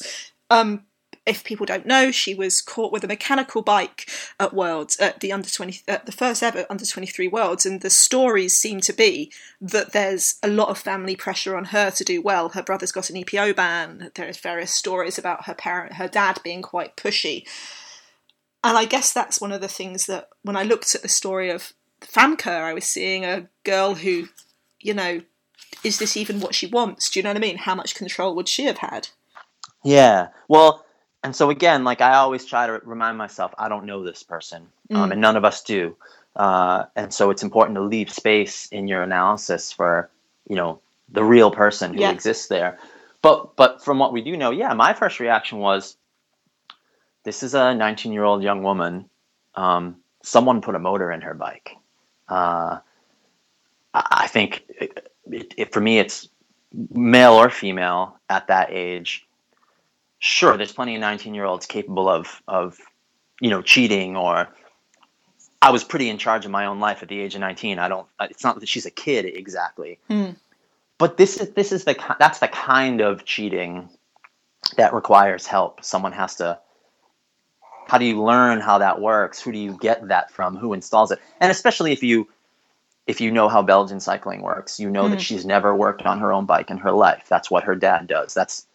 [0.51, 0.85] Um,
[1.25, 4.09] if people don't know, she was caught with a mechanical bike
[4.41, 7.81] at Worlds, at the under twenty, at the first ever under twenty three Worlds, and
[7.81, 9.31] the stories seem to be
[9.61, 12.51] that there's a lot of family pressure on her to do well.
[12.51, 14.11] Her brother's got an EPO ban.
[14.15, 17.47] There's various stories about her parent, her dad being quite pushy,
[18.65, 21.51] and I guess that's one of the things that when I looked at the story
[21.51, 24.29] of Famke, I was seeing a girl who,
[24.81, 25.21] you know,
[25.85, 27.11] is this even what she wants?
[27.11, 27.59] Do you know what I mean?
[27.59, 29.09] How much control would she have had?
[29.85, 30.29] Yeah.
[30.49, 30.85] Well,
[31.25, 34.67] and so again, like I always try to remind myself, I don't know this person,
[34.91, 35.01] um, mm.
[35.01, 35.97] um, and none of us do.
[36.35, 40.11] Uh, and so it's important to leave space in your analysis for
[40.49, 40.81] you know
[41.11, 42.15] the real person who yes.
[42.15, 42.79] exists there.
[43.21, 45.97] But but from what we do know, yeah, my first reaction was,
[47.25, 49.09] this is a 19 year old young woman.
[49.55, 51.77] Um, someone put a motor in her bike.
[52.29, 52.79] Uh,
[53.95, 56.29] I think it, it, it, for me, it's
[56.91, 59.27] male or female at that age
[60.23, 62.79] sure, there's plenty of 19 year olds capable of of
[63.41, 64.49] you know cheating or
[65.61, 67.79] I was pretty in charge of my own life at the age of 19.
[67.79, 68.07] I don't.
[68.21, 70.37] It's not that she's a kid exactly, mm.
[70.97, 73.89] but this is this is the that's the kind of cheating
[74.77, 75.85] that requires help.
[75.85, 76.59] Someone has to.
[77.89, 79.41] How do you learn how that works?
[79.41, 80.57] Who do you get that from?
[80.57, 81.19] Who installs it?
[81.41, 82.29] And especially if you
[83.09, 85.11] if you know how Belgian cycling works, you know mm.
[85.11, 87.27] that she's never worked on her own bike in her life.
[87.29, 88.35] That's what her dad does.
[88.35, 88.67] That's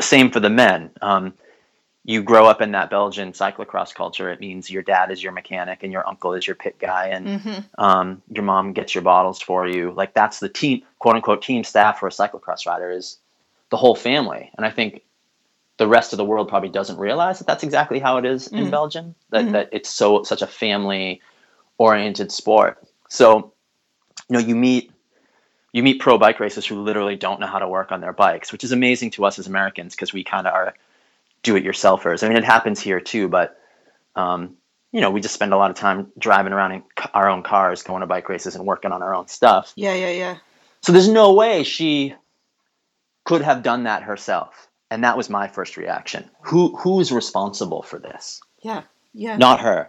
[0.00, 0.90] same for the men.
[1.00, 1.34] Um,
[2.04, 4.30] you grow up in that Belgian cyclocross culture.
[4.30, 7.26] It means your dad is your mechanic and your uncle is your pit guy, and
[7.26, 7.82] mm-hmm.
[7.82, 9.92] um, your mom gets your bottles for you.
[9.92, 13.18] Like that's the team, quote unquote, team staff for a cyclocross rider is
[13.70, 14.50] the whole family.
[14.56, 15.02] And I think
[15.76, 18.66] the rest of the world probably doesn't realize that that's exactly how it is in
[18.66, 18.70] Mm.
[18.70, 19.14] Belgium.
[19.30, 19.52] That Mhm.
[19.52, 21.20] that it's so such a family
[21.78, 22.82] oriented sport.
[23.08, 23.52] So,
[24.28, 24.89] you know, you meet
[25.72, 28.52] you meet pro bike racers who literally don't know how to work on their bikes,
[28.52, 30.74] which is amazing to us as Americans because we kind of are
[31.42, 32.22] do it yourselfers.
[32.22, 33.58] I mean, it happens here too, but
[34.16, 34.56] um,
[34.92, 37.42] you know, we just spend a lot of time driving around in c- our own
[37.42, 39.72] cars, going to bike races, and working on our own stuff.
[39.76, 40.36] Yeah, yeah, yeah.
[40.82, 42.14] So there's no way she
[43.24, 44.68] could have done that herself.
[44.90, 46.28] And that was my first reaction.
[46.42, 48.40] Who who's responsible for this?
[48.60, 48.82] Yeah,
[49.14, 49.36] yeah.
[49.36, 49.86] Not her.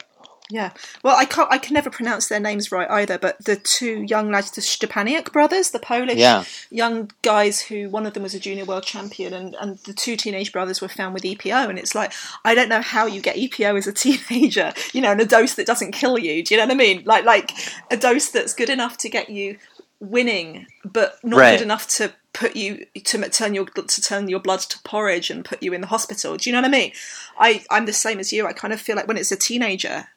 [0.51, 0.71] Yeah.
[1.01, 1.51] Well, I can't.
[1.51, 3.17] I can never pronounce their names right either.
[3.17, 6.43] But the two young lads, the Stepaniak brothers, the Polish Yeah.
[6.69, 10.17] young guys, who one of them was a junior world champion, and and the two
[10.17, 11.69] teenage brothers were found with EPO.
[11.69, 12.11] And it's like
[12.43, 15.53] I don't know how you get EPO as a teenager, you know, and a dose
[15.55, 16.43] that doesn't kill you.
[16.43, 17.03] Do you know what I mean?
[17.05, 17.51] Like like
[17.89, 19.57] a dose that's good enough to get you
[19.99, 21.51] winning, but not Right.
[21.57, 25.45] good enough to put you to turn your to turn your blood to porridge and
[25.45, 26.37] put you in the hospital.
[26.37, 26.91] Do you know what I mean?
[27.39, 28.47] I I'm the same as you.
[28.47, 30.07] I kind of feel like when it's a teenager,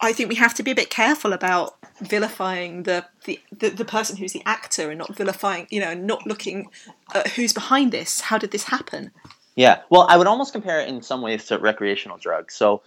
[0.00, 3.84] I think we have to be a bit careful about vilifying the, the, the, the
[3.84, 6.70] person who's the actor and not vilifying, you know, not looking
[7.14, 8.20] at who's behind this.
[8.20, 9.10] How did this happen?
[9.56, 9.80] Yeah.
[9.90, 12.54] Well, I would almost compare it in some ways to recreational drugs.
[12.54, 12.80] So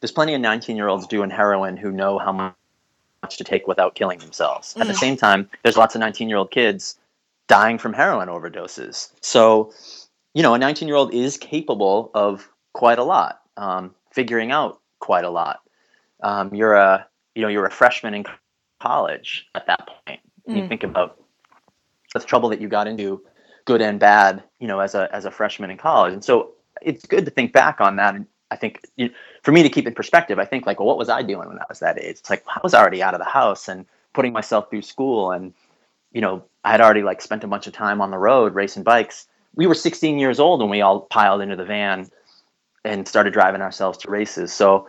[0.00, 3.94] there's plenty of 19 year olds doing heroin who know how much to take without
[3.94, 4.76] killing themselves.
[4.76, 4.98] At the Mm.
[4.98, 6.98] same time, there's lots of 19 year old kids
[7.46, 9.10] dying from heroin overdoses.
[9.20, 9.72] So,
[10.34, 14.80] you know, a 19 year old is capable of quite a lot, um, figuring out
[14.98, 15.60] quite a lot.
[16.22, 18.24] Um, you're a, you know, you're a freshman in
[18.80, 20.20] college at that point.
[20.46, 20.68] You Mm.
[20.68, 21.20] think about
[22.14, 23.22] the trouble that you got into,
[23.64, 26.12] good and bad, you know, as a as a freshman in college.
[26.12, 28.14] And so it's good to think back on that.
[28.14, 29.10] And I think you
[29.42, 31.58] for me to keep in perspective, I think like, well, what was I doing when
[31.58, 32.16] I was that age?
[32.18, 35.52] It's like I was already out of the house and putting myself through school, and
[36.12, 38.84] you know, I had already like spent a bunch of time on the road racing
[38.84, 39.26] bikes.
[39.54, 42.08] We were 16 years old when we all piled into the van
[42.84, 44.52] and started driving ourselves to races.
[44.52, 44.88] So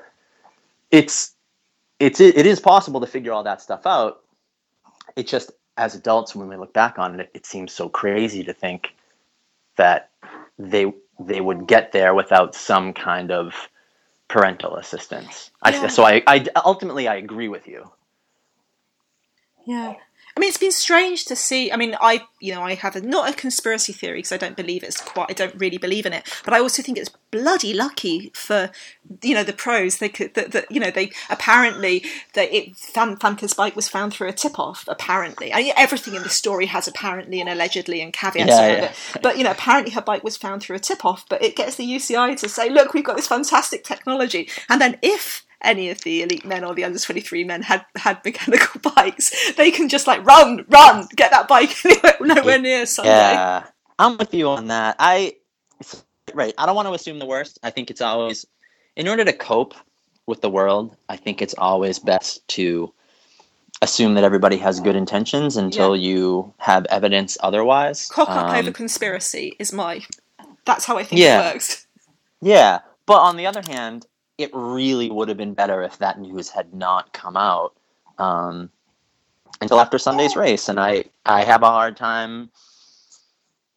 [0.91, 1.34] it's
[2.00, 4.21] it's it is possible to figure all that stuff out.
[5.15, 8.54] It just as adults when we look back on it, it seems so crazy to
[8.54, 8.93] think
[9.78, 10.12] that
[10.60, 13.69] they they would get there without some kind of
[14.28, 15.52] parental assistance.
[15.65, 15.84] Yeah.
[15.84, 17.89] I, so I, I ultimately I agree with you.
[19.65, 19.95] Yeah.
[20.38, 21.71] I mean, it's been strange to see.
[21.71, 24.56] I mean, I, you know, I have a, not a conspiracy theory because I don't
[24.56, 25.32] believe it's quite.
[25.32, 28.69] I don't really believe in it, but I also think it's bloody lucky for,
[29.23, 29.97] you know, the pros.
[29.97, 34.28] They could, that, that you know, they apparently that it Famke's bike was found through
[34.28, 34.86] a tip-off.
[34.88, 38.78] Apparently, I mean, everything in the story has apparently and allegedly and caveats Yeah, around
[38.78, 38.91] yeah.
[38.91, 39.21] it.
[39.23, 41.26] But you know, apparently her bike was found through a tip-off.
[41.28, 45.00] But it gets the UCI to say, look, we've got this fantastic technology, and then
[45.02, 49.54] if any of the elite men or the under 23 men had had mechanical bikes
[49.54, 53.63] they can just like run run get that bike anywhere, nowhere near Sunday Yeah,
[53.98, 54.96] I'm with you on that.
[55.00, 55.36] I
[56.34, 56.54] right.
[56.58, 57.58] I don't want to assume the worst.
[57.63, 58.46] I think it's always
[58.96, 59.74] in order to cope
[60.28, 60.96] with the world.
[61.10, 62.93] I think it's always best to
[63.82, 68.08] assume that everybody has good intentions until you have evidence otherwise.
[68.10, 70.02] cock up Um, over conspiracy is my
[70.65, 71.41] that's how I think Yeah.
[71.50, 71.88] it works
[72.41, 74.06] Yeah, but on the other hand,
[74.38, 77.76] it really would have been better if that news had not come out
[78.17, 78.71] um,
[79.62, 82.52] until after Sunday's race, and I I have a hard time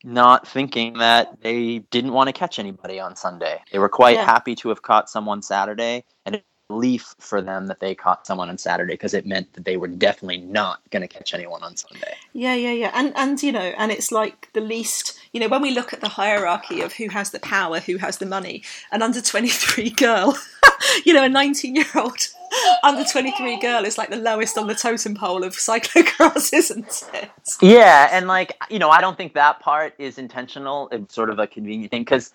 [0.04, 3.62] not thinking that they didn't want to catch anybody on Sunday.
[3.72, 4.24] They were quite Yeah.
[4.24, 8.56] happy to have caught someone Saturday, and relief for them that they caught someone on
[8.58, 12.14] Saturday because it meant that they were definitely not going to catch anyone on Sunday.
[12.32, 15.62] yeah yeah yeah and and you know and it's like the least you know when
[15.62, 19.02] we look at the hierarchy of who has the power who has the money an
[19.02, 20.36] under 23 girl
[21.04, 22.18] you know a 19 year old
[22.82, 27.30] under 23 girl is like the lowest on the totem pole of cyclocross isn't it
[27.60, 30.88] Yeah, and like you know, I don't think that part is intentional.
[30.92, 32.32] It's sort of a convenient thing because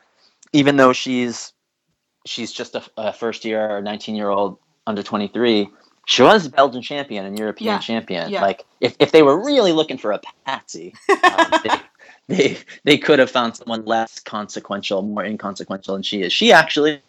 [0.53, 1.53] even though she's
[2.25, 4.57] she's just a, a first year or nineteen year old
[4.87, 5.69] under twenty three,
[6.05, 8.31] she was Belgian champion and European Yeah, champion.
[8.31, 8.41] yeah.
[8.41, 11.69] Like if if they were really looking for a patsy, um, they,
[12.27, 16.31] they they could have found someone less consequential, more inconsequential than she is.
[16.31, 17.01] She actually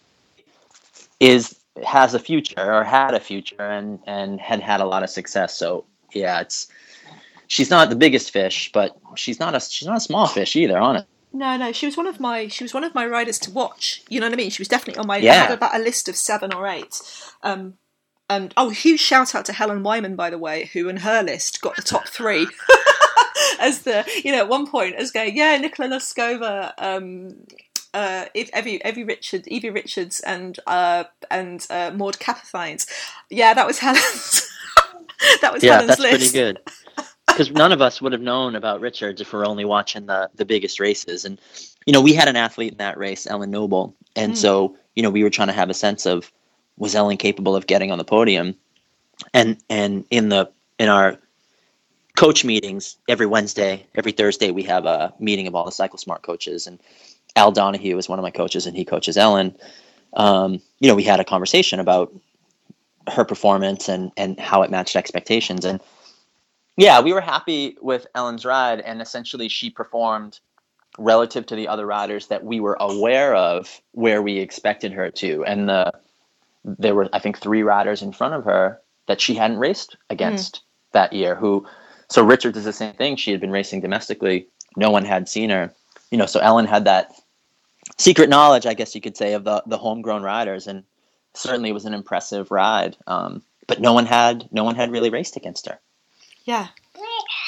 [1.21, 5.11] is has a future or had a future and and had had a lot of
[5.11, 5.55] success.
[5.55, 6.69] So yeah, it's
[7.49, 10.79] she's not the biggest fish, but she's not a she's not a small fish either.
[10.79, 13.51] Honestly, No, no, she was one of my she was one of my riders to
[13.51, 14.03] watch.
[14.09, 14.51] You know what I mean?
[14.51, 15.17] She was definitely on my.
[15.17, 15.35] I Yeah.
[15.47, 17.01] had about a list of seven or eight.
[17.43, 17.75] Um,
[18.29, 21.61] and oh, huge shout out to Helen Wyman, by the way, who in her list
[21.61, 22.47] got the top three.
[23.61, 27.37] as the you know at one point as going yeah Nikola Noskova, um,
[27.95, 32.87] uh, Evie Evie Richard Evie Richards and uh and uh, Maud Kaptheijns.
[33.31, 34.51] Yeah, that was Helen's.
[35.43, 36.17] that was Yeah, Helen's that's list.
[36.17, 36.61] pretty good.
[37.37, 40.47] Because none of us would have known about Richards if we're only watching the the
[40.47, 41.27] biggest races.
[41.27, 41.39] And
[41.85, 44.37] you know, we had an athlete in that race, Ellen Noble, and Mm.
[44.37, 46.33] so you know, we were trying to have a sense of
[46.79, 48.55] was Ellen capable of getting on the podium,
[49.35, 51.19] and and in the in our
[52.17, 56.23] coach meetings every Wednesday, every Thursday, we have a meeting of all the Cycle Smart
[56.23, 56.81] coaches, and
[57.37, 59.55] Al Donahue is one of my coaches, and he coaches Ellen.
[60.15, 62.15] Um, you know, we had a conversation about
[63.09, 65.81] her performance and and how it matched expectations, and
[66.77, 70.41] yeah, we were happy with Ellen's ride, and essentially she performed
[70.99, 75.45] relative to the other riders that we were aware of where we expected her to,
[75.45, 75.93] and the
[76.65, 80.63] there were I think three riders in front of her that she hadn't raced against
[80.93, 81.35] that year.
[81.35, 81.67] Who,
[82.11, 83.17] so Richards is the same thing.
[83.17, 84.49] She had been racing domestically.
[84.77, 85.73] No one had seen her,
[86.11, 86.27] you know.
[86.27, 87.13] So Ellen had that
[87.99, 90.85] secret knowledge, I guess you could say, of the the homegrown riders, and
[91.35, 92.97] certainly it was an impressive ride.
[93.07, 95.81] Um, but no one had no one had really raced against her.
[96.47, 96.69] Yeah.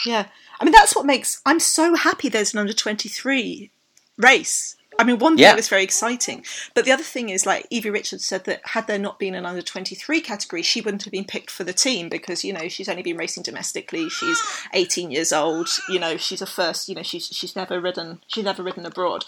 [0.05, 0.27] Yeah.
[0.61, 1.41] I mean, that's what makes.
[1.47, 3.71] I'm so happy there's an under 23
[4.19, 4.75] race.
[5.01, 5.55] I mean, one thing Yeah.
[5.55, 8.99] was very exciting, but the other thing is, like Evie Richards said, that had there
[8.99, 12.45] not been an under 23 category, she wouldn't have been picked for the team because
[12.45, 14.09] you know she's only been racing domestically.
[14.09, 14.43] She's
[14.75, 15.69] 18 years old.
[15.89, 16.89] You know, she's a first.
[16.89, 18.23] You know, she's she's never ridden.
[18.27, 19.25] She's never ridden abroad.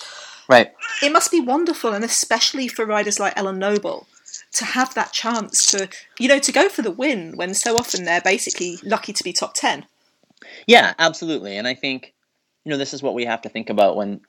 [0.48, 0.72] Right.
[1.04, 4.08] It must be wonderful, and especially for riders like Ellen Noble,
[4.52, 8.04] to have that chance to you know to go for the win when so often
[8.04, 9.86] they're basically lucky to be top 10.
[10.66, 11.56] Yeah, absolutely.
[11.56, 12.14] And I think,
[12.64, 14.20] you know, this is what we have to think about when,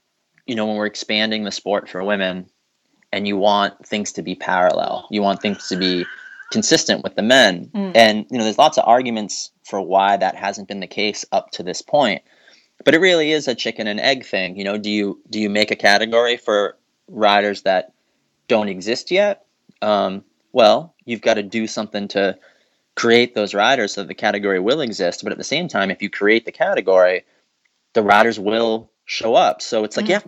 [0.45, 2.49] you know, when we're expanding the sport for women
[3.11, 5.07] and you want things to be parallel.
[5.11, 6.05] You want things to be
[6.51, 7.69] consistent with the men.
[7.73, 7.91] Mm.
[7.95, 11.51] And, you know, there's lots of arguments for why that hasn't been the case up
[11.51, 12.23] to this point.
[12.83, 14.57] But it really is a chicken and egg thing.
[14.57, 17.93] You know, do you do you make a category for riders that
[18.47, 19.45] don't exist yet?
[19.81, 22.37] Um, well, you've got to do something to
[22.95, 25.23] create those riders so the category will exist.
[25.23, 27.23] But at the same time, if you create the category,
[27.93, 29.61] the riders will show up.
[29.61, 30.09] So it's like, Mm.
[30.09, 30.21] yeah,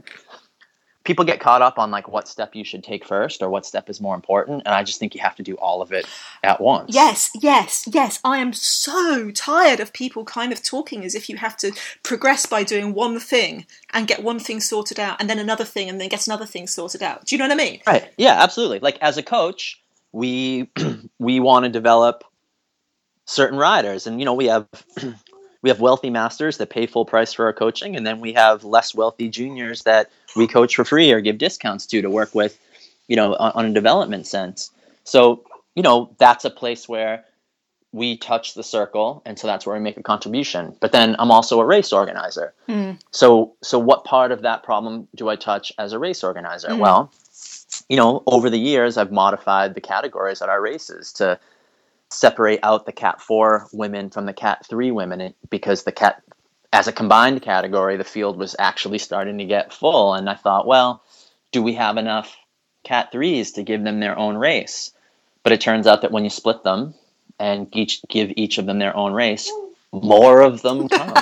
[1.03, 3.89] people get caught up on like what step you should take first or what step
[3.89, 4.63] is more important.
[4.65, 6.05] And I just think you have to do all of it
[6.43, 6.93] at once.
[6.93, 8.19] Yes, yes, yes.
[8.23, 12.45] I am so tired of people kind of talking as if you have to progress
[12.45, 15.99] by doing one thing and get one thing sorted out and then another thing and
[15.99, 17.25] then get another thing sorted out.
[17.25, 17.81] Do you know what I mean?
[17.85, 18.09] Right.
[18.17, 18.79] Yeah, absolutely.
[18.79, 20.69] Like as a coach, we
[21.19, 22.23] we want to develop
[23.25, 24.67] certain riders and you know, we have
[25.63, 28.63] we have wealthy masters that pay full price for our coaching and then we have
[28.63, 32.59] less wealthy juniors that we coach for free or give discounts to to work with,
[33.07, 34.69] you know, on, on a development sense.
[35.05, 37.23] So, you know, that's a place where
[37.93, 40.75] we touch the circle and so that's where we make a contribution.
[40.81, 42.53] But then I'm also a race organizer.
[42.67, 42.99] Mm.
[43.11, 46.69] So so what part of that problem do I touch as a race organizer?
[46.69, 46.79] Mm.
[46.79, 47.13] Well,
[47.87, 51.39] you know, over the years I've modified the categories at our races to
[52.13, 56.21] separate out the cat 4 women from the cat 3 women because the cat
[56.71, 60.67] as a combined category the field was actually starting to get full and I thought,
[60.67, 61.03] well,
[61.51, 62.35] do we have enough
[62.83, 64.91] cat 3s to give them their own race?
[65.43, 66.93] But it turns out that when you split them
[67.39, 69.51] and each give each of them their own race,
[69.91, 71.13] more of them come.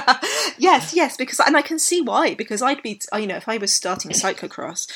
[0.58, 2.36] yes, yes, because and I can see why.
[2.36, 4.88] Because I'd be, you know, if I was starting cyclocross,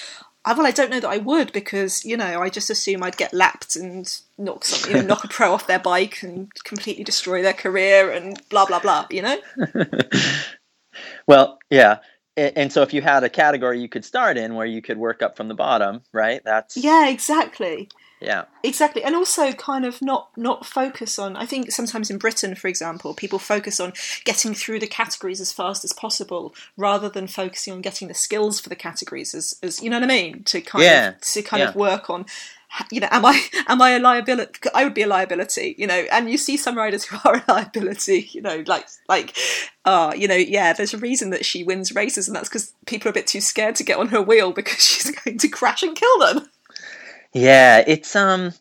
[0.45, 3.17] I, well, I don't know that I would because you know I just assume I'd
[3.17, 7.03] get lapped and knock some, you know, knock a pro off their bike and completely
[7.03, 9.07] destroy their career and blah blah blah.
[9.09, 9.37] You know?
[11.27, 11.99] Well, yeah.
[12.37, 15.21] And so if you had a category you could start in where you could work
[15.21, 16.41] up from the bottom, right?
[16.43, 17.89] That's Yeah, exactly.
[18.21, 18.45] Yeah.
[18.63, 21.35] Exactly, and also kind of not not focus on.
[21.35, 25.51] I think sometimes in Britain, for example, people focus on getting through the categories as
[25.51, 29.83] fast as possible, rather than focusing on getting the skills for the categories as, as
[29.83, 30.43] you know what I mean.
[30.45, 32.25] To kind Yeah, of to kind of work on.
[32.91, 34.59] You know, am I am I a liability?
[34.73, 36.05] I would be a liability, you know.
[36.11, 39.37] And you see some riders who are a liability, you know, like like,
[39.85, 40.73] uh, you know, yeah.
[40.73, 43.41] There's a reason that she wins races, and that's because people are a bit too
[43.41, 46.49] scared to get on her wheel because she's going to crash and kill them.
[47.35, 48.53] Yeah, it's um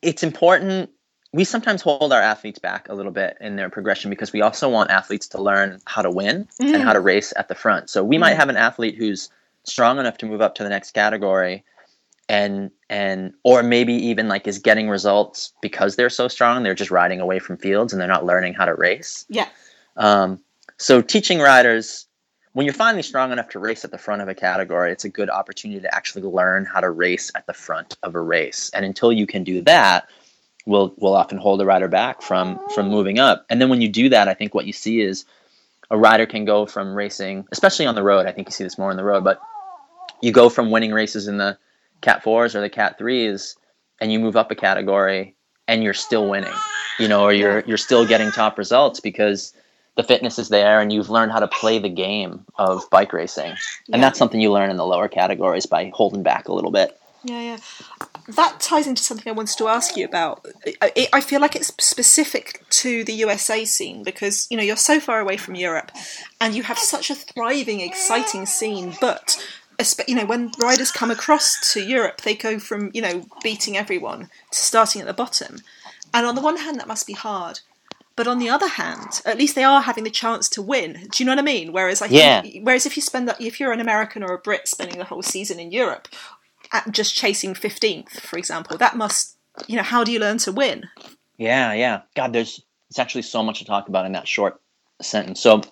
[0.00, 0.90] it's important
[1.32, 4.68] we sometimes hold our athletes back a little bit in their progression because we also
[4.68, 7.90] want athletes to learn how to win and how to race at the front.
[7.90, 8.36] So we might Mm.
[8.36, 9.30] have an athlete who's
[9.64, 11.64] strong enough to move up to the next category
[12.28, 16.92] and and or maybe even like is getting results because they're so strong they're just
[16.92, 19.26] riding away from fields and they're not learning how to race.
[19.28, 19.48] Yeah.
[19.96, 20.38] Um,
[20.78, 22.03] so teaching riders
[22.54, 25.08] when you're finally strong enough to race at the front of a category, it's a
[25.08, 28.70] good opportunity to actually learn how to race at the front of a race.
[28.72, 30.08] And until you can do that,
[30.64, 33.44] will will often hold a rider back from from moving up.
[33.50, 35.24] And then when you do that, I think what you see is
[35.90, 38.26] a rider can go from racing, especially on the road.
[38.26, 39.40] I think you see this more on the road, but
[40.22, 41.58] you go from winning races in the
[42.00, 43.56] cat fours or the cat threes,
[44.00, 45.34] and you move up a category,
[45.66, 46.54] and you're still winning,
[47.00, 49.52] you know, or you're you're still getting top results because
[49.96, 53.50] the fitness is there and you've learned how to play the game of bike racing.
[53.50, 54.00] And Yeah.
[54.00, 56.98] that's something you learn in the lower categories by holding back a little bit.
[57.26, 57.56] Yeah, yeah.
[58.28, 60.44] That ties into something I wanted to ask you about.
[60.82, 65.00] I, I feel like it's specific to the USA scene because you know you're so
[65.00, 65.90] far away from Europe,
[66.40, 68.94] and you have such a thriving, exciting scene.
[69.00, 69.42] But
[70.06, 74.28] you know when riders come across to Europe, they go from you know beating everyone
[74.50, 75.60] to starting at the bottom,
[76.12, 77.60] and on the one hand that must be hard.
[78.16, 81.08] But on the other hand, at least they are having the chance to win.
[81.10, 81.72] Do you know what I mean?
[81.72, 82.42] Whereas I Yeah.
[82.42, 85.04] think, whereas if you spend that, if you're an American or a Brit spending the
[85.04, 86.08] whole season in Europe,
[86.72, 89.36] at just chasing 15th, for example, that must,
[89.66, 90.88] you know, how do you learn to win?
[91.36, 92.02] Yeah, yeah.
[92.14, 92.60] God, there's
[92.90, 94.60] it's actually so much to talk about in that short
[95.02, 95.40] sentence.
[95.40, 95.62] So,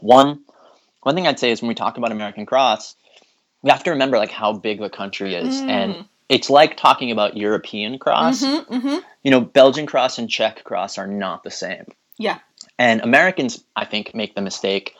[0.00, 0.40] one
[1.02, 2.96] one thing I'd say is when we talk about American cross,
[3.62, 6.08] we have to remember like how big the country is, and mm.
[6.28, 8.42] It's like talking about European cross.
[8.42, 8.98] Mm-hmm.
[9.22, 11.86] You know, Belgian cross and Czech cross are not the same.
[12.18, 12.38] Yeah.
[12.78, 14.94] And Americans, I think, make the mistake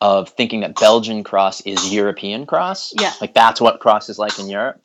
[0.00, 2.92] of thinking that Belgian cross is European cross.
[3.00, 3.12] Yeah.
[3.20, 4.80] Like that's what cross is like in Europe.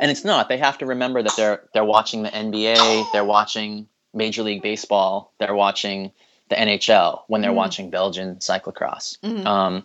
[0.00, 0.48] And it's not.
[0.48, 5.32] They have to remember that they're they're watching the NBA, they're watching Major League Baseball,
[5.38, 6.10] they're watching
[6.48, 7.54] the NHL when they're Mhm.
[7.56, 9.18] watching Belgian cyclocross.
[9.20, 9.46] Mhm.
[9.46, 9.84] Um,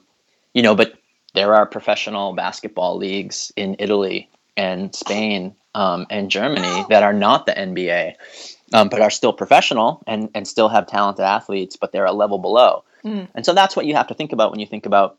[0.53, 0.93] you know, but
[1.35, 4.29] there are professional basketball leagues in Italy
[4.59, 8.15] and Spain um, and Germany that are not the NBA,
[8.73, 12.39] um, but are still professional and, and still have talented athletes, but they're a level
[12.39, 12.83] below.
[13.05, 13.29] Mm.
[13.35, 15.17] And so that's what you have to think about when you think about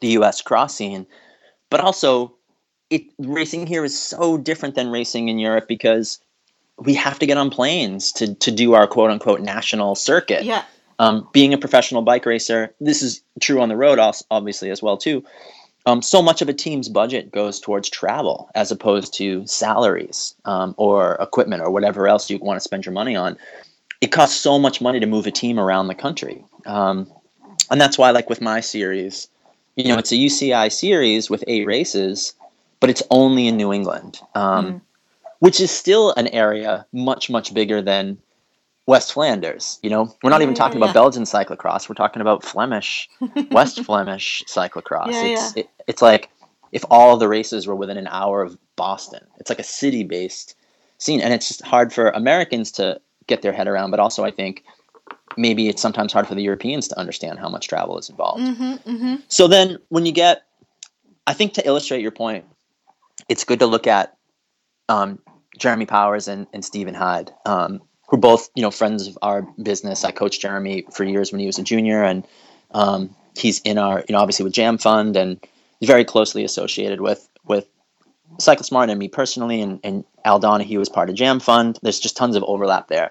[0.00, 0.42] the U.S.
[0.42, 1.06] cross scene.
[1.70, 2.34] But also,
[2.90, 6.18] it racing here is so different than racing in Europe because
[6.78, 10.64] we have to get on planes to, to do our quote unquote national circuit Yeah.
[10.98, 14.00] um, being a professional bike racer, this is true on the road,
[14.30, 15.22] obviously as well too.
[15.88, 20.74] Um, so much of a team's budget goes towards travel as opposed to salaries um,
[20.76, 23.38] or equipment or whatever else you want to spend your money on.
[24.02, 27.10] It costs so much money to move a team around the country, um,
[27.70, 29.28] and that's why, like with my series,
[29.76, 32.34] you know, it's a UCI series with eight races,
[32.80, 34.80] but it's only in New England, um, Mm.
[35.40, 38.18] which is still an area much much bigger than
[38.88, 39.78] West Flanders.
[39.82, 40.86] You know, we're not even talking yeah.
[40.86, 41.90] about Belgian cyclocross.
[41.90, 43.06] We're talking about Flemish,
[43.50, 45.12] West Flemish cyclocross.
[45.12, 46.30] Yeah, it's It, it's like
[46.72, 49.20] if all the races were within an hour of Boston.
[49.38, 50.56] It's like a city-based
[50.96, 53.90] scene, and it's just hard for Americans to get their head around.
[53.90, 54.64] But also, I think
[55.36, 58.40] maybe it's sometimes hard for the Europeans to understand how much travel is involved.
[58.40, 59.14] Mm-hmm, mm-hmm.
[59.28, 60.44] So then, when you get,
[61.26, 62.46] I think to illustrate your point,
[63.28, 64.16] it's good to look at
[64.88, 65.18] um,
[65.58, 69.42] Jeremy Powers and, and Stephen Hyde, um, who are both you know friends of our
[69.62, 70.04] business.
[70.04, 72.26] I coached Jeremy for years when he was a junior, and
[72.72, 75.38] um, he's in our you know obviously with Jam Fund, and
[75.78, 77.66] he's very closely associated with with
[78.38, 81.78] Cycle-Smart and me personally, and, and Al Donahue was part of Jam Fund.
[81.82, 83.10] There's just tons of overlap there.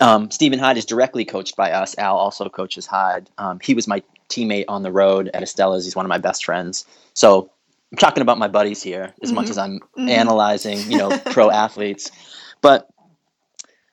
[0.00, 1.96] Um, Stephen Hyde is directly coached by us.
[1.98, 3.28] Al also coaches Hyde.
[3.38, 5.84] Um, he was my teammate on the road at Astellas.
[5.84, 6.84] He's one of my best friends.
[7.14, 7.50] So
[7.90, 9.50] I'm talking about my buddies here as much Mhm.
[9.50, 10.08] as I'm Mhm.
[10.08, 12.12] analyzing, you know, pro athletes.
[12.60, 12.88] But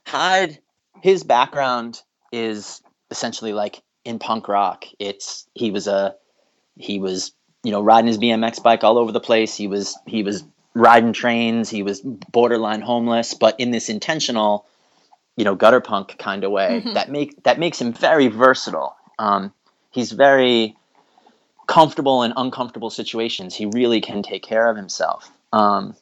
[0.08, 0.60] Hyde,
[1.02, 2.02] his background
[2.32, 2.82] is
[3.12, 4.86] essentially like in punk rock.
[5.00, 6.16] It's he was a
[6.78, 7.32] he was
[7.64, 9.56] you know riding his BMX bike all over the place.
[9.56, 10.44] He was he was
[10.74, 11.70] riding trains.
[11.70, 14.66] He was borderline homeless, but in this intentional,
[15.38, 16.94] you know, gutter punk kind of way Mhm.
[16.94, 18.96] that make that makes him very versatile.
[19.18, 19.54] Um,
[19.92, 20.76] he's very
[21.68, 23.56] comfortable in uncomfortable situations.
[23.56, 25.32] He really can take care of himself.
[25.52, 25.96] Um,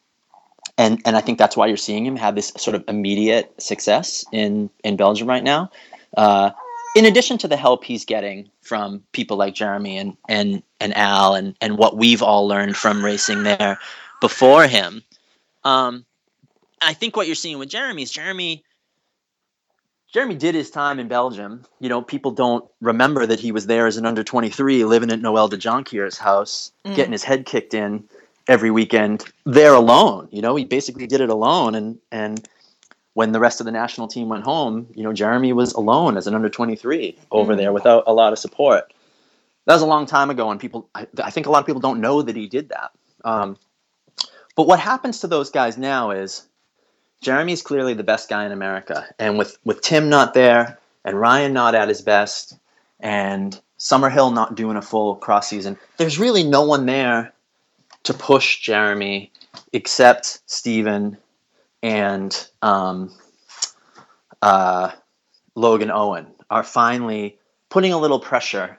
[0.78, 4.26] and and I think that's why you're seeing him have this sort of immediate success
[4.32, 5.72] in in Belgium right now.
[6.18, 6.52] Uh,
[6.96, 11.36] in addition to the help he's getting from people like Jeremy and and and Al
[11.36, 13.80] and and what we've all learned from racing there
[14.22, 15.04] before him,
[15.64, 16.06] um,
[16.82, 18.64] I think what you're seeing with Jeremy is Jeremy.
[20.14, 21.66] Jeremy did his time in Belgium.
[21.80, 25.22] You know, people don't remember that he was there as an under 23 living at
[25.22, 26.96] Noël Dejonckheere's house, Mm.
[26.96, 28.08] getting his head kicked in
[28.48, 30.28] every weekend there alone.
[30.32, 31.76] You know, he basically did it alone.
[31.76, 32.48] And, and
[33.14, 36.28] when the rest of the national team went home, you know, Jeremy was alone as
[36.28, 37.58] an under 23 over Mm.
[37.58, 38.94] there without a lot of support.
[39.66, 41.80] That was a long time ago, and people, I, I think a lot of people
[41.80, 42.92] don't know that he did that.
[43.24, 43.56] Um,
[44.58, 46.46] but what happens to those guys now is
[47.22, 51.54] Jeremy's clearly the best guy in America, and with with Tim not there, and Ryan
[51.54, 52.58] not at his best,
[53.00, 57.32] and Summerhill not doing a full cross season, there's really no one there
[58.04, 59.32] to push Jeremy
[59.72, 61.18] except Steven
[61.82, 63.14] and um,
[64.42, 64.92] uh,
[65.56, 67.38] Logan Owen are finally
[67.70, 68.78] putting a little pressure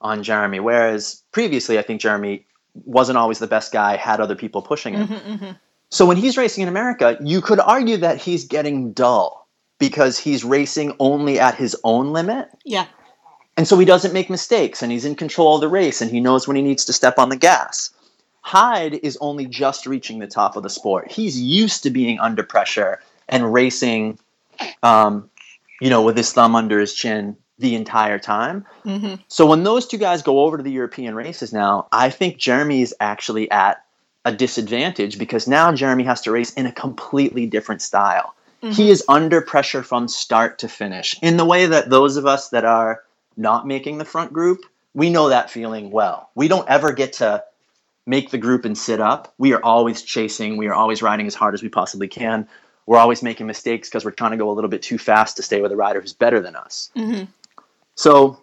[0.00, 0.60] on Jeremy.
[0.60, 2.46] Whereas previously, I think Jeremy
[2.84, 5.08] wasn't always the best guy, had other people pushing him.
[5.08, 5.50] Mm-hmm, mm-hmm.
[5.90, 9.48] So when he's racing in America, you could argue that he's getting dull
[9.78, 12.48] because he's racing only at his own limit.
[12.64, 12.86] Yeah.
[13.56, 16.20] And so he doesn't make mistakes and he's in control of the race and he
[16.20, 17.90] knows when he needs to step on the gas.
[18.48, 21.12] Hyde is only just reaching the top of the sport.
[21.12, 24.18] He's used to being under pressure and racing,
[24.82, 25.28] um,
[25.82, 28.64] you know, with his thumb under his chin the entire time.
[28.84, 32.38] hmm So when those two guys go over to the European races now, I think
[32.38, 33.84] Jeremy is actually at
[34.24, 38.34] a disadvantage because now Jeremy has to race in a completely different style.
[38.62, 42.48] He is under pressure from start to finish in the way that those of us
[42.48, 43.02] that are
[43.36, 44.60] not making the front group,
[44.94, 46.30] we know that feeling well.
[46.34, 47.44] We don't ever get to
[48.08, 49.34] make the group and sit up.
[49.36, 52.48] We are always chasing, we are always riding as hard as we possibly can.
[52.86, 55.42] We're always making mistakes because we're trying to go a little bit too fast to
[55.42, 56.90] stay with a rider who's better than us.
[56.94, 57.24] hmm
[57.96, 58.42] So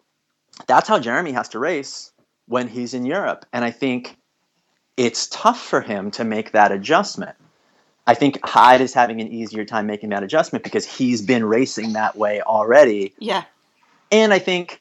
[0.67, 2.11] that's how Jeremy has to race
[2.47, 3.47] when he's in Europe.
[3.51, 4.15] And I think
[4.97, 7.35] it's tough for him to make that adjustment.
[8.05, 11.93] I think Hyde is having an easier time making that adjustment because he's been racing
[11.93, 13.15] that way already.
[13.17, 13.45] Yeah.
[14.11, 14.79] And I think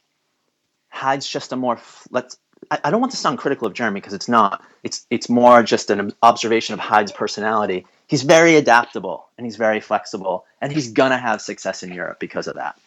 [0.90, 1.80] Hyde's just a more
[2.10, 2.36] let's
[2.70, 4.62] I don't want to sound critical of Jeremy because it's not.
[4.82, 7.86] It's it's more just an observation of Hyde's personality.
[8.06, 12.46] He's very adaptable and he's very flexible and he's gonna have success in Europe because
[12.46, 12.78] of that.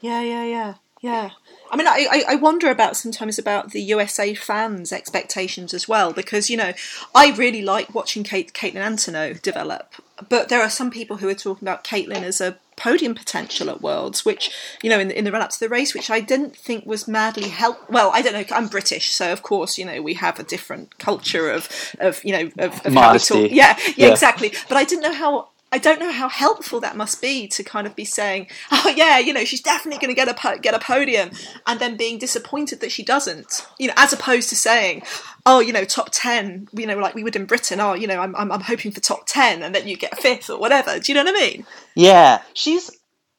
[0.00, 1.30] Yeah, yeah, yeah, yeah.
[1.70, 6.48] I mean, I, I, wonder about sometimes about the USA fans' expectations as well, because
[6.48, 6.72] you know,
[7.14, 9.94] I really like watching Kate, Kaitlin Antonneau develop,
[10.28, 13.80] but there are some people who are talking about Caitlin as a podium potential at
[13.80, 14.50] Worlds, which
[14.82, 16.84] you know, in, the- in the run up to the race, which I didn't think
[16.86, 17.88] was madly help.
[17.90, 18.44] Well, I don't know.
[18.54, 21.68] I'm British, so of course, you know, we have a different culture of
[22.00, 23.50] of you know of, of how we talk.
[23.50, 24.12] Yeah, yeah, Yeah.
[24.12, 24.52] exactly.
[24.68, 25.48] But I didn't know how.
[25.76, 29.18] I don't know how helpful that must be to kind of be saying, "Oh yeah,
[29.18, 31.28] you know, she's definitely going to get a po- get a podium,"
[31.66, 33.66] and then being disappointed that she doesn't.
[33.78, 35.02] You know, as opposed to saying,
[35.44, 36.66] "Oh, you know, top ten.
[36.72, 37.78] you know, like we would in Britain.
[37.78, 40.48] Oh, you know, I'm I'm, I'm hoping for top ten, and then you get fifth
[40.48, 40.98] or whatever.
[40.98, 41.66] Do you know what I mean?
[41.94, 42.90] Yeah, she's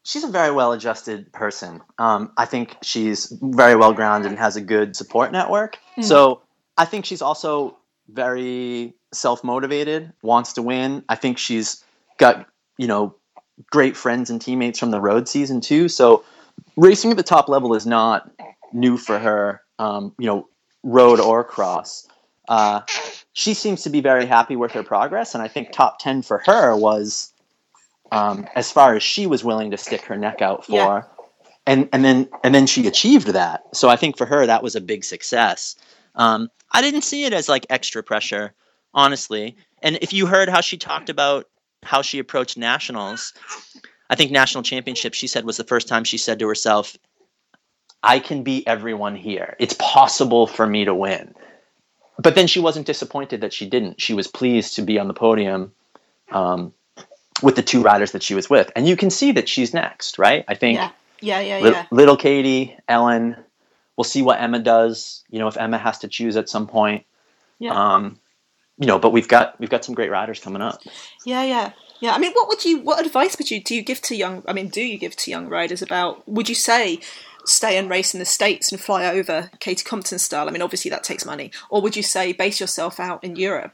[0.04, 1.82] she's a very well adjusted person.
[1.98, 5.80] Um, I think she's very well grounded and has a good support network.
[6.04, 6.44] So
[6.78, 11.04] I think she's also very self motivated, wants to win.
[11.10, 11.84] I think she's
[12.18, 12.48] got
[12.78, 13.16] you know
[13.72, 15.90] great friends and teammates from the road season too.
[15.90, 16.24] So
[16.76, 18.32] racing at the top level is not
[18.74, 19.62] new for her.
[19.80, 20.50] Um, you know,
[20.84, 22.08] road or cross.
[22.48, 22.82] Uh,
[23.34, 26.40] she seems to be very happy with her progress, and I think top ten for
[26.46, 27.34] her was
[28.12, 30.74] um, as far as she was willing to stick her neck out for.
[30.74, 31.02] Yeah.
[31.66, 33.64] And, and then and then she achieved that.
[33.76, 35.76] So I think for her that was a big success.
[36.16, 38.54] Um, I didn't see it as like extra pressure,
[38.94, 39.58] honestly.
[39.84, 41.48] And if you heard how she talked about
[41.84, 43.34] how she approached nationals,
[44.10, 46.98] I think national championship she said was the first time she said to herself,
[48.04, 49.56] "I can be everyone here.
[49.60, 51.34] It's possible for me to win."
[52.20, 54.02] But then she wasn't disappointed that she didn't.
[54.02, 55.72] She was pleased to be on the podium
[56.32, 56.74] um,
[57.44, 60.18] with the two riders that she was with, and you can see that she's next,
[60.18, 60.44] right?
[60.48, 60.90] I think Yeah,
[61.22, 61.86] yeah, yeah, Lit- yeah.
[61.92, 63.36] little Katie, Ellen.
[63.96, 65.24] We'll see what Emma does.
[65.30, 67.06] You know, if Emma has to choose at some point.
[67.60, 67.74] Yeah.
[67.74, 68.20] Um,
[68.78, 70.82] you know, but we've got we've got some great riders coming up.
[71.26, 72.14] Yeah, yeah, yeah.
[72.14, 72.80] I mean, what would you?
[72.80, 74.44] What advice would you do you give to young?
[74.48, 76.28] I mean, do you give to young riders about?
[76.28, 77.00] Would you say
[77.46, 80.48] stay and race in the states and fly over Katie Compton style?
[80.48, 81.52] I mean, obviously that takes money.
[81.70, 83.74] Or would you say base yourself out in Europe?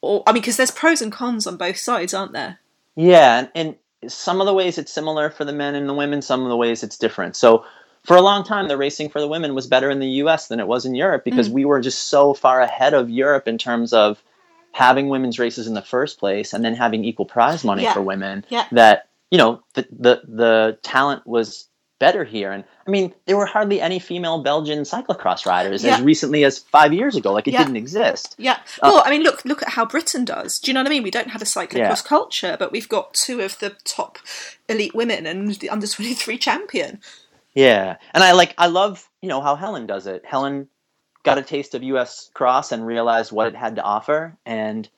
[0.00, 2.60] Or I mean, because there's pros and cons on both sides, aren't there?
[2.96, 6.22] Yeah, and, and some of the ways it's similar for the men and the women.
[6.22, 7.36] Some of the ways it's different.
[7.36, 7.64] So
[8.04, 10.48] for a long time, the racing for the women was better in the U.S.
[10.48, 11.52] than it was in Europe because mm.
[11.52, 14.22] we were just so far ahead of Europe in terms of
[14.78, 17.94] having women's races in the first place and then having equal prize money Yeah.
[17.94, 18.44] for women.
[18.48, 18.66] Yeah.
[18.72, 21.66] That you know the the the talent was
[22.00, 26.44] better here and i mean there were hardly any female belgian cyclocross riders as recently
[26.44, 27.64] as five years ago like it Yeah.
[27.64, 28.58] didn't exist Yeah.
[28.80, 30.60] Uh, well, I mean, look, look at how Britain does.
[30.60, 31.02] Do you know what I mean?
[31.02, 31.96] We don't have a cyclocross Yeah.
[32.14, 34.18] culture, but we've got two of the top
[34.68, 37.00] elite women and the under twenty three champion.
[37.52, 40.24] Yeah, and I like I love you know how Helen does it.
[40.24, 40.68] Helen
[41.28, 42.30] got a taste of U.S.
[42.34, 44.88] Cross and realized what it had to offer, and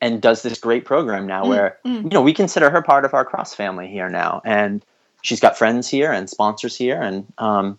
[0.00, 3.24] and does this great program now where you know we consider her part of our
[3.24, 4.84] cross family here now, and
[5.22, 7.78] she's got friends here and sponsors here, and um,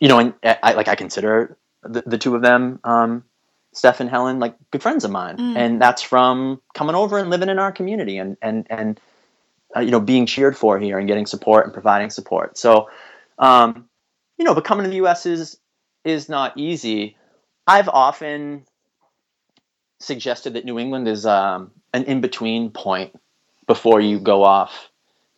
[0.00, 3.24] you know, and I like I consider the, the two of them, um,
[3.72, 7.48] Steph and Helen, like good friends of mine, and that's from coming over and living
[7.48, 9.00] in our community and and and
[9.76, 12.58] uh, you know being cheered for here and getting support and providing support.
[12.58, 12.90] So,
[13.38, 13.88] um,
[14.38, 15.26] you know, but coming to the U.S.
[15.26, 15.58] is
[16.04, 17.16] is not easy.
[17.66, 18.64] I've often
[20.00, 23.14] suggested that New England is um, an in between point
[23.66, 24.88] before you go off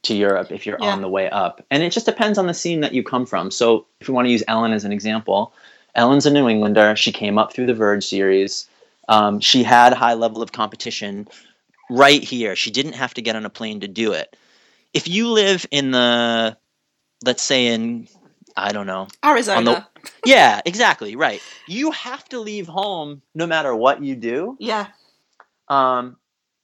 [0.05, 0.93] to Europe if you're Yeah.
[0.93, 3.51] on the way up, and it just depends on the scene that you come from.
[3.51, 5.53] So, if you want to use Ellen as an example,
[5.95, 6.97] Ellen's a New Englander.
[6.97, 8.69] She came up through the Verge series.
[9.09, 11.29] Um, she had a high level of competition
[11.91, 12.57] right here.
[12.57, 14.37] She didn't have to get on a plane to do it.
[14.95, 16.57] if you live in the,
[17.25, 18.07] let's say in,
[18.57, 19.89] I don't know, Arizona.
[20.25, 21.41] Yeah, exactly, right.
[21.67, 24.57] You have to leave home no matter what you do.
[24.61, 24.89] yeah.
[25.69, 26.17] Um,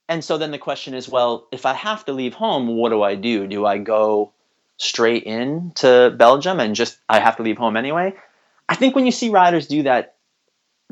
[0.09, 3.03] and so then the question is, well, if I have to leave home, what do
[3.03, 3.47] I do?
[3.47, 4.33] Do I go
[4.77, 8.15] straight in to Belgium and just I have to leave home anyway?
[8.69, 10.17] I think when you see riders do that,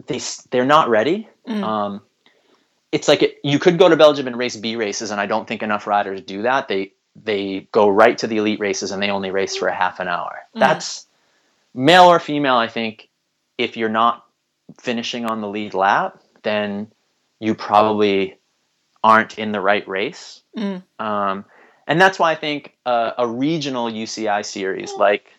[0.07, 0.21] they
[0.51, 1.29] they're not ready.
[1.49, 1.65] Mm.
[1.65, 2.03] Um,
[2.93, 5.49] it's like it, you could go to Belgium and race B races, and I don't
[5.49, 6.69] think enough riders do that.
[6.69, 9.99] They they go right to the elite races and they only race for a half
[9.99, 10.47] an hour.
[10.55, 10.61] Mm.
[10.61, 11.07] That's
[11.79, 12.57] male or female.
[12.57, 13.09] I think
[13.57, 14.27] if you're not
[14.81, 16.93] finishing on the lead lap, then
[17.41, 18.37] you probably
[19.03, 20.43] aren't in the right race.
[20.57, 20.83] Mm.
[20.99, 21.45] Um,
[21.87, 25.33] and that's why I think uh, a regional UCI series, like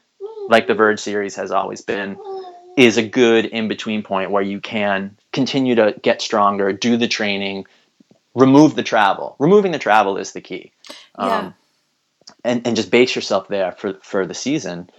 [0.48, 2.18] like the Verge series has always been,
[2.76, 7.08] is a good in between point where you can continue to get stronger, do the
[7.08, 7.66] training,
[8.34, 9.36] remove the travel.
[9.38, 10.72] Removing the travel is the key.
[11.16, 11.52] Um, Yeah.
[12.46, 14.90] and, and just base yourself there for, for the season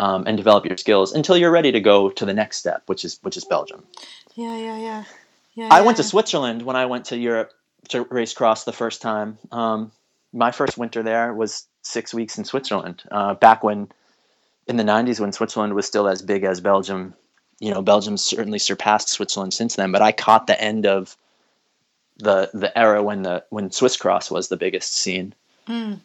[0.00, 3.04] um, and develop your skills until you're ready to go to the next step, which
[3.04, 3.84] is which is Belgium.
[4.34, 5.04] Yeah, yeah, yeah.
[5.54, 6.02] yeah I went to.
[6.02, 7.52] Switzerland when I went to Europe
[7.90, 9.36] to race cross the first time.
[9.52, 9.92] Um,
[10.32, 13.02] my first winter there was six weeks in Switzerland.
[13.10, 13.88] Uh, back when,
[14.66, 17.12] in the '90s, when Switzerland was still as big as Belgium,
[17.58, 19.92] you know, Belgium certainly surpassed Switzerland since then.
[19.92, 21.14] But I caught the end of
[22.16, 25.34] the the era when the when Swiss cross was the biggest scene.
[25.68, 26.00] Mm.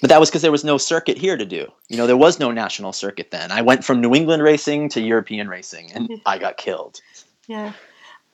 [0.00, 1.66] But that was because there was no circuit here to do.
[1.88, 3.52] You know, there was no national circuit then.
[3.52, 6.22] I went from New England racing to European racing, and mm-hmm.
[6.26, 7.00] I got killed.
[7.46, 7.72] Yeah.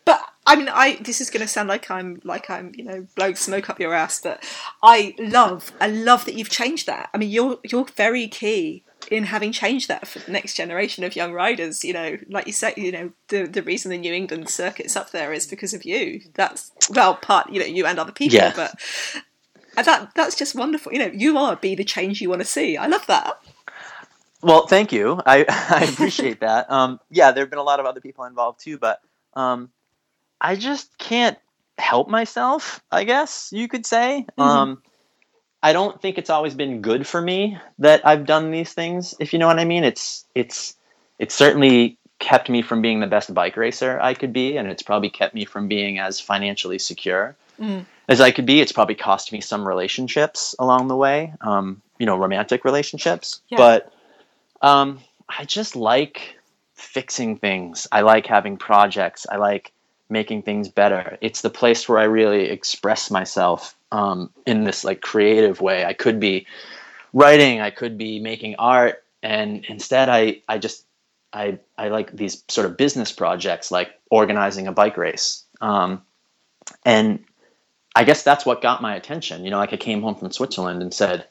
[0.04, 3.06] But I mean, I this is going to sound like I'm like I'm you know
[3.16, 4.42] blowing smoke up your ass, but
[4.82, 7.10] I love I love that you've changed that.
[7.12, 11.16] I mean, you're you're very key in having changed that for the next generation of
[11.16, 11.84] young riders.
[11.84, 15.10] You know, like you said, you know, the the reason the New England circuit's up
[15.10, 16.20] there is because of you.
[16.34, 18.52] That's well, part you know you and other people, Yeah.
[18.54, 18.74] but.
[19.76, 20.92] That that's just wonderful.
[20.92, 22.76] You know, you are be the change you want to see.
[22.76, 23.38] I love that.
[24.42, 25.20] Well, thank you.
[25.26, 26.70] I, I appreciate that.
[26.70, 29.00] Um, yeah, there have been a lot of other people involved too, but
[29.34, 29.70] um,
[30.40, 31.38] I just can't
[31.78, 34.26] help myself, I guess you could say.
[34.38, 34.82] Um,
[35.62, 39.32] I don't think it's always been good for me that I've done these things, if
[39.32, 39.84] you know what I mean.
[39.84, 40.76] It's it's
[41.18, 44.82] it's certainly kept me from being the best bike racer I could be, and it's
[44.82, 47.86] probably kept me from being as financially secure Mm.
[48.08, 48.60] As I could be.
[48.60, 53.40] It's probably cost me some relationships along the way, um, you know, romantic relationships.
[53.48, 53.58] Yeah.
[53.58, 53.92] But
[54.62, 56.38] um, I just like
[56.74, 57.86] fixing things.
[57.90, 59.26] I like having projects.
[59.30, 59.72] I like
[60.08, 61.18] making things better.
[61.20, 65.84] It's the place where I really express myself um, in this like creative way.
[65.84, 66.46] I could be
[67.12, 67.60] writing.
[67.60, 70.84] I could be making art, and instead, I I just
[71.32, 75.44] I I like these sort of business projects, like organizing a bike race.
[75.60, 76.02] Um,
[76.84, 77.24] and
[77.96, 79.42] I guess that's what got my attention.
[79.42, 81.26] You know, like I came home from Switzerland and said,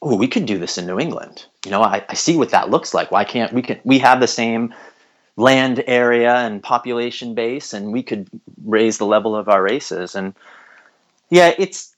[0.00, 2.70] "Oh, we could do this in New England." You know, I, I see what that
[2.70, 3.10] looks like.
[3.10, 3.60] Why can't we?
[3.60, 4.74] Can we have the same
[5.36, 8.26] land area and population base, and we could
[8.64, 10.14] raise the level of our races?
[10.14, 10.34] And
[11.28, 11.94] yeah, it's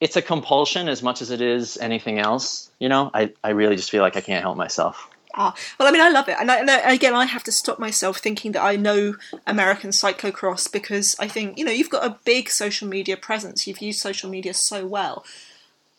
[0.00, 2.68] it's a compulsion as much as it is anything else.
[2.80, 5.08] You know, I I really just feel like I can't help myself.
[5.34, 7.78] Ah, well, I mean, I love it, and, I, and again, I have to stop
[7.78, 9.14] myself thinking that I know
[9.46, 13.66] American cyclocross because I think you know you've got a big social media presence.
[13.66, 15.24] You've used social media so well,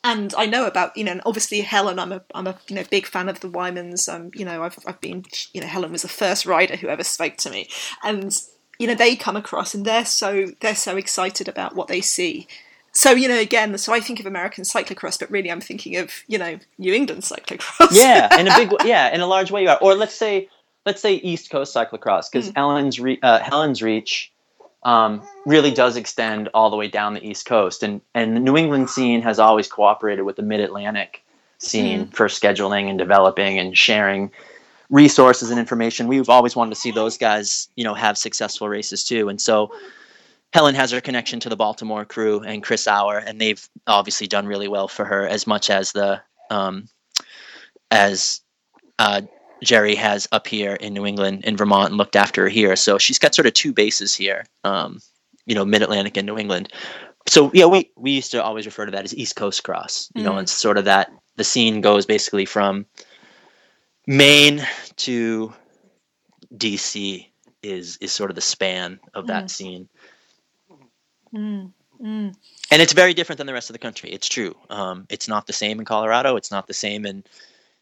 [0.04, 1.98] and I know about you know, and obviously Helen.
[1.98, 4.12] I'm a I'm a you know big fan of the Wymans.
[4.12, 7.04] Um, you know, I've I've been you know Helen was the first rider who ever
[7.04, 7.68] spoke to me,
[8.02, 8.36] and
[8.78, 12.46] you know they come across and they're so they're so excited about what they see.
[12.94, 16.10] So you know, again, so I think of American cyclocross, but really I'm thinking of
[16.28, 17.88] you know New England cyclocross.
[17.92, 19.78] yeah, in a big yeah, in a large way you are.
[19.80, 20.48] Or let's say
[20.84, 22.56] let's say East Coast cyclocross because Mm.
[22.56, 24.30] Helen's re- uh, Helen's reach
[24.82, 28.56] um, really does extend all the way down the East Coast, and and the New
[28.56, 31.22] England scene has always cooperated with the Mid Atlantic
[31.58, 34.30] scene for scheduling and developing and sharing
[34.90, 36.08] resources and information.
[36.08, 39.72] We've always wanted to see those guys, you know, have successful races too, and so.
[40.52, 44.46] Helen has her connection to the Baltimore crew and Chris Hour, and they've obviously done
[44.46, 46.88] really well for her as much as the um,
[47.90, 48.40] as
[48.98, 49.22] uh,
[49.62, 52.76] Jerry has up here in New England, in Vermont, and looked after her here.
[52.76, 54.98] So she's got sort of two bases here, um,
[55.46, 56.70] you know, Mid Atlantic and New England.
[57.28, 60.10] So yeah, we we used to always refer to that as East Coast Cross.
[60.14, 60.42] You know, Mm.
[60.42, 62.84] it's sort of that the scene goes basically from
[64.06, 65.54] Maine to
[66.56, 67.26] DC
[67.62, 69.88] is is sort of the span of that scene.
[71.34, 72.34] Mm, mm.
[72.70, 74.10] and it's very different than the rest of the country.
[74.10, 74.54] It's true.
[74.70, 76.36] Um, it's not the same in Colorado.
[76.36, 77.24] It's not the same in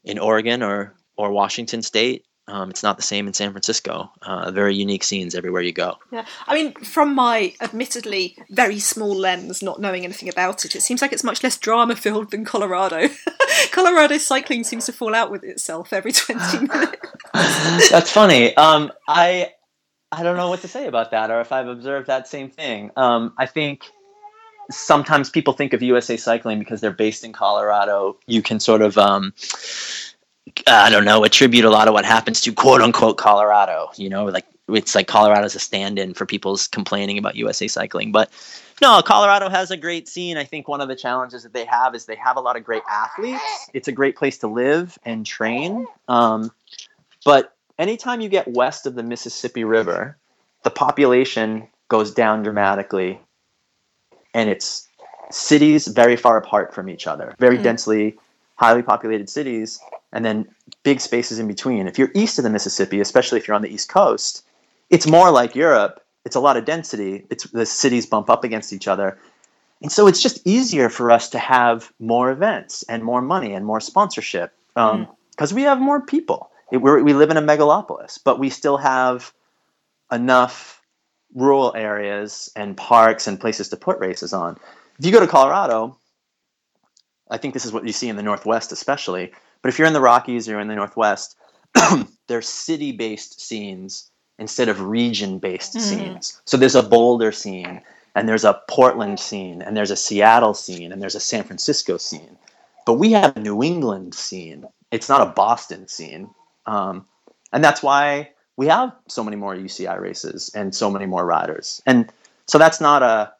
[0.04, 2.24] in Oregon or or Washington State.
[2.48, 4.10] Um, it's not the same in San Francisco.
[4.22, 5.98] Uh, very unique scenes everywhere you go.
[6.10, 10.80] Yeah, I mean, from my admittedly very small lens, not knowing anything about it, it
[10.80, 13.08] seems like it's much less drama filled than Colorado.
[13.70, 17.90] Colorado cycling seems to fall out with itself every 20 minutes.
[17.90, 18.56] That's funny.
[18.56, 19.52] Um, I
[20.12, 22.90] I don't know what to say about that, or if I've observed that same thing.
[22.96, 23.84] Um, I think
[24.70, 28.16] sometimes people think of USA Cycling because they're based in Colorado.
[28.26, 29.32] You can sort of um,
[30.66, 33.90] I don't know, attribute a lot of what happens to quote unquote Colorado.
[33.96, 38.30] You know, like it's like Colorado's a stand-in for people's complaining about USA Cycling, but
[38.80, 40.36] no, Colorado has a great scene.
[40.38, 42.64] I think one of the challenges that they have is they have a lot of
[42.64, 43.42] great athletes.
[43.74, 45.86] It's a great place to live and train.
[46.08, 46.50] Um,
[47.24, 50.16] but anytime you get west of the Mississippi River,
[50.62, 53.18] the population goes down dramatically,
[54.34, 54.86] and it's
[55.30, 57.62] cities very far apart from each other, very mm.
[57.62, 58.18] densely,
[58.56, 59.80] highly populated cities
[60.12, 60.46] and then
[60.82, 61.86] big spaces in between.
[61.86, 64.44] If you're east of the Mississippi, especially if you're on the East Coast,
[64.90, 66.04] it's more like Europe.
[66.24, 67.24] It's a lot of density.
[67.30, 69.18] It's the cities bump up against each other.
[69.80, 73.64] And so it's just easier for us to have more events and more money and
[73.64, 75.06] more sponsorship because um,
[75.38, 75.52] mm.
[75.52, 76.50] we have more people.
[76.72, 79.32] It, we live in a megalopolis, but we still have
[80.12, 80.82] enough
[81.34, 84.56] rural areas and parks and places to put races on.
[84.98, 85.96] If you go to Colorado,
[87.30, 89.94] I think this is what you see in the Northwest, especially but if you're in
[89.94, 91.36] the Rockies or in the Northwest,
[92.28, 95.84] they're city based scenes instead of region based mm-hmm.
[95.84, 96.40] scenes.
[96.44, 97.82] So there's a Boulder scene,
[98.14, 101.96] and there's a Portland scene, and there's a Seattle scene, and there's a San Francisco
[101.98, 102.38] scene.
[102.86, 104.64] But we have a New England scene.
[104.90, 106.30] It's not a Boston scene.
[106.66, 107.06] Um,
[107.52, 111.82] and that's why we have so many more UCI races and so many more riders.
[111.86, 112.12] And
[112.46, 113.32] so that's not a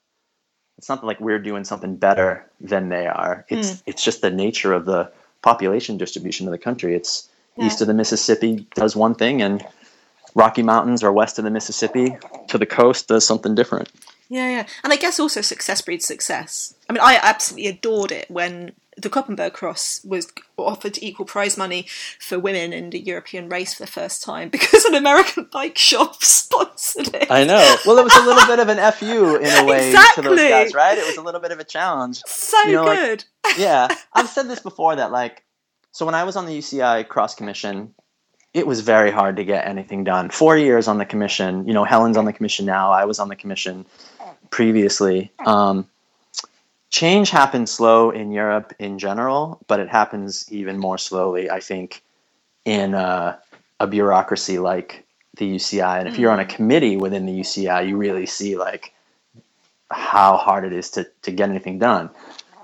[0.81, 3.45] it's not like we're doing something better than they are.
[3.51, 3.83] It's mm.
[3.85, 5.13] it's just the nature of the
[5.43, 6.95] population distribution of the country.
[6.95, 7.67] It's yeah.
[7.67, 9.63] east of the Mississippi does one thing, and
[10.35, 12.17] Rocky Mountains or west of the Mississippi
[12.49, 13.91] to the coast does something different.
[14.31, 16.75] Yeah, yeah, and I guess also success breeds success.
[16.89, 21.87] I mean, I absolutely adored it when the Koppenberg Cross was offered equal prize money
[22.19, 26.17] for women in the European race for the first time because an American bike shop
[26.23, 27.31] sponsored it.
[27.31, 27.77] I know.
[27.87, 30.23] Well, it was a little bit of an fu in a way exactly.
[30.23, 30.99] to those guys, right?
[30.99, 32.23] It was a little bit of a challenge.
[32.27, 33.25] So you know, good.
[33.45, 35.45] Like, yeah, I've said this before that like,
[35.93, 37.95] so when I was on the UCI Cross Commission,
[38.53, 40.31] it was very hard to get anything done.
[40.31, 41.67] Four years on the commission.
[41.67, 42.91] You know, Helen's on the commission now.
[42.91, 43.87] I was on the commission
[44.51, 45.33] previously.
[45.45, 45.89] Um,
[46.91, 52.03] change happens slow in Europe in general, but it happens even more slowly, I think,
[52.65, 53.37] in uh,
[53.79, 55.05] a bureaucracy like
[55.37, 56.01] the UCI.
[56.01, 56.49] And if you're on a mm.
[56.49, 58.93] committee within the UCI, you really see like
[59.91, 62.11] how hard it is to, to get anything done.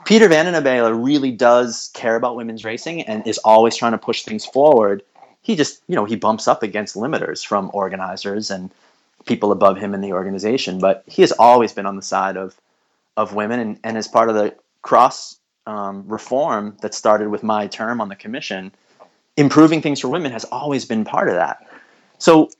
[0.05, 3.99] Peter Van den Abeele really does care about women's racing and is always trying to
[3.99, 5.03] push things forward.
[5.43, 8.71] He just, you know, he bumps up against limiters from organizers and
[9.25, 12.57] people above him in the organization, but he has always been on the side of
[13.17, 17.67] of women, and, and as part of the cross um, reform that started with my
[17.67, 18.73] term on the commission,
[19.37, 21.67] improving things for women has always been part of that.
[22.19, 22.51] So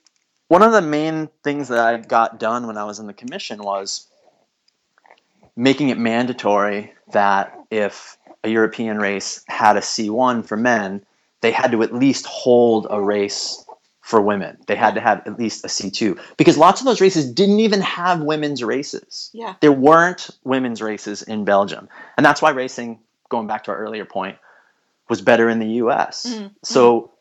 [0.47, 3.61] one of the main things that I got done when I was in the commission
[3.61, 4.07] was
[5.55, 11.03] making it mandatory that if a European race had a C1 for men,
[11.41, 13.65] they had to at least hold a race
[14.07, 14.57] for women.
[14.67, 17.81] They had to have at least a C2 because lots of those races didn't even
[17.81, 19.29] have women's races.
[19.33, 19.55] Yeah.
[19.59, 21.89] There weren't women's races in Belgium.
[22.15, 24.37] And that's why racing, going back to our earlier point,
[25.09, 26.25] was better in the US.
[26.25, 26.47] Mm-hmm.
[26.63, 27.11] So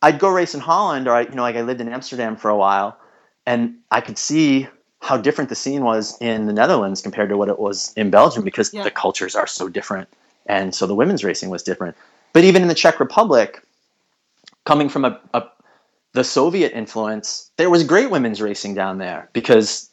[0.00, 2.48] I'd go race in Holland or I you know like I lived in Amsterdam for
[2.48, 2.96] a while
[3.44, 4.68] and I could see
[5.02, 8.42] how different the scene was in the Netherlands compared to what it was in Belgium
[8.42, 8.84] because yeah.
[8.84, 10.08] the cultures are so different
[10.46, 11.94] and so the women's racing was different.
[12.32, 13.62] But even in the Czech Republic
[14.64, 15.42] coming from a, a
[16.16, 19.90] the Soviet influence, there was great women's racing down there because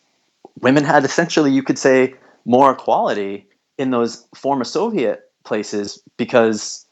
[0.61, 2.15] women had essentially, you could say,
[2.45, 3.45] more equality
[3.77, 6.85] in those former Soviet places because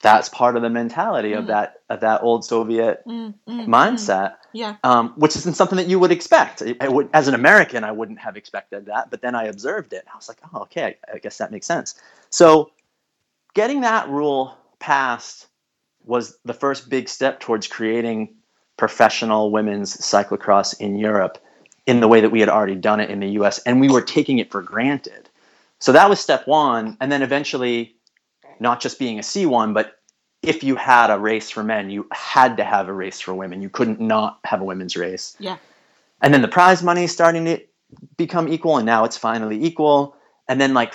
[0.00, 1.38] that's part of the mentality mm.
[1.38, 4.30] of that of that old Soviet mm, mm, mindset.
[4.30, 4.36] Mm.
[4.52, 6.62] Yeah, um, which isn't something that you would expect.
[6.80, 10.04] I, would, as an American, I wouldn't have expected that, but then I observed it.
[10.12, 11.96] I was like, oh, okay, I, I guess that makes sense.
[12.30, 12.70] So,
[13.54, 15.48] getting that rule passed
[16.04, 18.36] was the first big step towards creating
[18.76, 21.38] professional women's cyclocross in Europe
[21.86, 24.00] in the way that we had already done it in the US, and we were
[24.02, 25.28] taking it for granted.
[25.78, 26.96] So that was step one.
[27.00, 27.96] And then eventually,
[28.58, 29.98] not just being a C1, but
[30.42, 33.62] if you had a race for men, you had to have a race for women.
[33.62, 35.36] You couldn't not have a women's race.
[35.38, 35.58] Yeah.
[36.22, 37.60] And then the prize money is starting to
[38.16, 40.16] become equal, and now it's finally equal.
[40.48, 40.94] And then, like,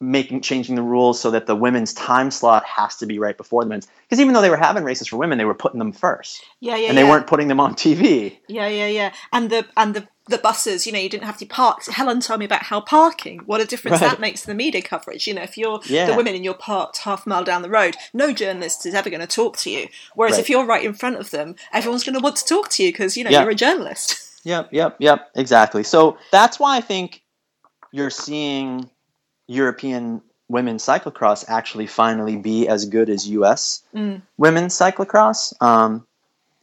[0.00, 3.64] making changing the rules so that the women's time slot has to be right before
[3.64, 3.88] the men's.
[4.02, 6.76] Because even though they were having races for women, they were putting them first, Yeah,
[6.76, 7.10] yeah, and they yeah.
[7.10, 8.38] weren't putting them on TV.
[8.48, 9.12] Yeah, yeah, yeah.
[9.32, 11.86] And the and the the buses, you know, you didn't have to park.
[11.86, 14.10] Helen told me about how parking, what a difference Right.
[14.10, 15.26] that makes to the media coverage.
[15.26, 16.04] You know, if you're Yeah.
[16.06, 19.08] the women and you're parked half a mile down the road, no journalist is ever
[19.08, 19.88] going to talk to you.
[20.14, 20.40] Whereas Right.
[20.40, 22.92] if you're right in front of them, everyone's going to want to talk to you
[22.92, 23.40] because you know Yeah.
[23.40, 24.16] you're a journalist.
[24.44, 25.82] Yep, yep, yep, exactly.
[25.82, 27.22] So that's why I think
[27.90, 28.88] you're seeing
[29.48, 33.82] European women's cyclocross actually finally be as good as U.S.
[33.94, 34.22] Mm.
[34.36, 35.52] women's cyclocross.
[35.60, 36.06] Um,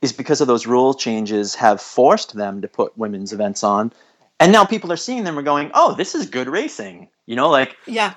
[0.01, 3.91] is because of those rule changes have forced them to put women's events on,
[4.39, 7.49] and now people are seeing them and going, "Oh, this is good racing." You know,
[7.49, 8.13] like Yeah,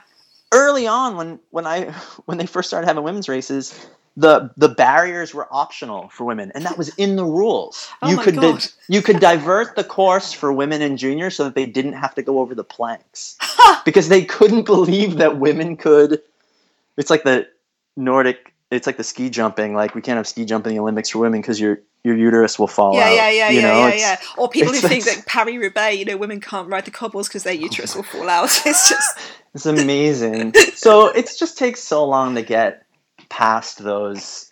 [0.52, 1.90] early on when when I
[2.26, 3.74] when they first started having women's races,
[4.18, 7.88] the the barriers were optional for women, and that was in the rules.
[8.02, 8.58] Oh you could di-
[8.88, 12.22] you could divert the course for women and juniors so that they didn't have to
[12.22, 13.38] go over the planks
[13.84, 16.20] because they couldn't believe that women could.
[16.96, 17.46] It's like the
[17.96, 18.52] Nordic.
[18.72, 19.74] It's like the ski jumping.
[19.74, 22.58] Like we can't have ski jump in the Olympics for women because your your uterus
[22.58, 23.14] will fall yeah, out.
[23.14, 23.86] yeah, yeah, you yeah, know?
[23.86, 24.16] yeah, yeah.
[24.36, 27.44] Or people who think that Paris Roubaix, you know, women can't ride the cobbles because
[27.44, 28.50] their uterus will fall out.
[28.66, 29.18] It's just
[29.54, 30.54] It's amazing.
[30.74, 32.84] so it just takes so long to get
[33.30, 34.47] past those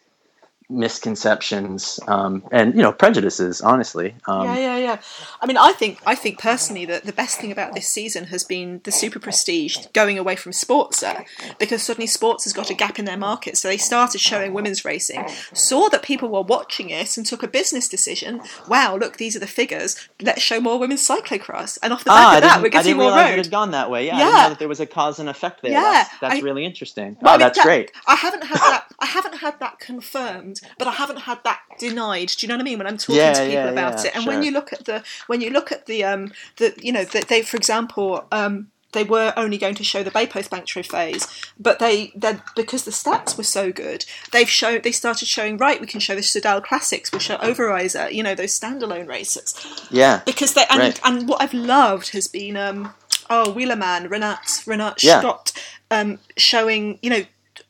[0.68, 3.60] misconceptions um, and you know prejudices.
[3.60, 5.00] Honestly, um, yeah, yeah, yeah.
[5.40, 8.44] I mean, I think I think personally that the best thing about this season has
[8.44, 11.24] been the super prestige going away from Sporza
[11.58, 13.56] because suddenly Sporza has got a gap in their market.
[13.56, 17.48] So they started showing women's racing, saw that people were watching it, and took a
[17.48, 18.40] business decision.
[18.68, 20.08] Wow, look, these are the figures.
[20.20, 22.90] Let's show more women's cyclocross, and off the back Ah, of that, we're I getting
[22.90, 23.38] didn't more realize it road.
[23.44, 24.06] had gone that way.
[24.06, 24.24] Yeah, I Yeah.
[24.26, 25.72] didn't know that there was a cause and effect there.
[25.72, 27.16] Yeah, that's, that's I- really interesting.
[27.20, 27.92] Well, I oh, mean, that's that- great.
[28.06, 28.86] I haven't had that.
[28.98, 32.28] I haven't had that confirmed, but I haven't had that denied.
[32.36, 32.78] Do you know what I mean?
[32.78, 34.84] When I'm talking Yeah, to people yeah, about yeah, it, and when you look at
[34.84, 38.68] the when you look at the um the you know that they for example um
[38.92, 41.26] they were only going to show the bpost bank trophies,
[41.58, 45.80] but they then because the stats were so good, they've shown they started showing right.
[45.80, 47.12] We can show the Soudal Classics.
[47.12, 48.12] We'll show Overijse.
[48.12, 49.54] You know those standalone races
[49.90, 51.00] Yeah, because they and Right.
[51.04, 52.94] and what I've loved has been um
[53.28, 55.20] oh Wheelerman Renaat Renaat Yeah.
[55.20, 55.52] Schotte
[55.90, 57.22] um showing you know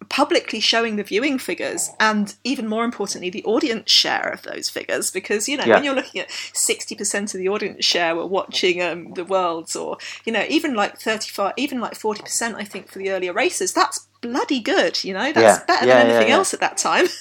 [0.09, 5.11] publicly showing the viewing figures and even more importantly the audience share of those figures
[5.11, 5.75] because you know Yeah.
[5.75, 9.99] when you're looking at 60% of the audience share were watching um, the worlds or
[10.25, 14.07] you know even like 35 even like 40% I think for the earlier races that's
[14.23, 15.65] bloody good you know that's Yeah.
[15.67, 17.07] better Yeah, than anything else at that time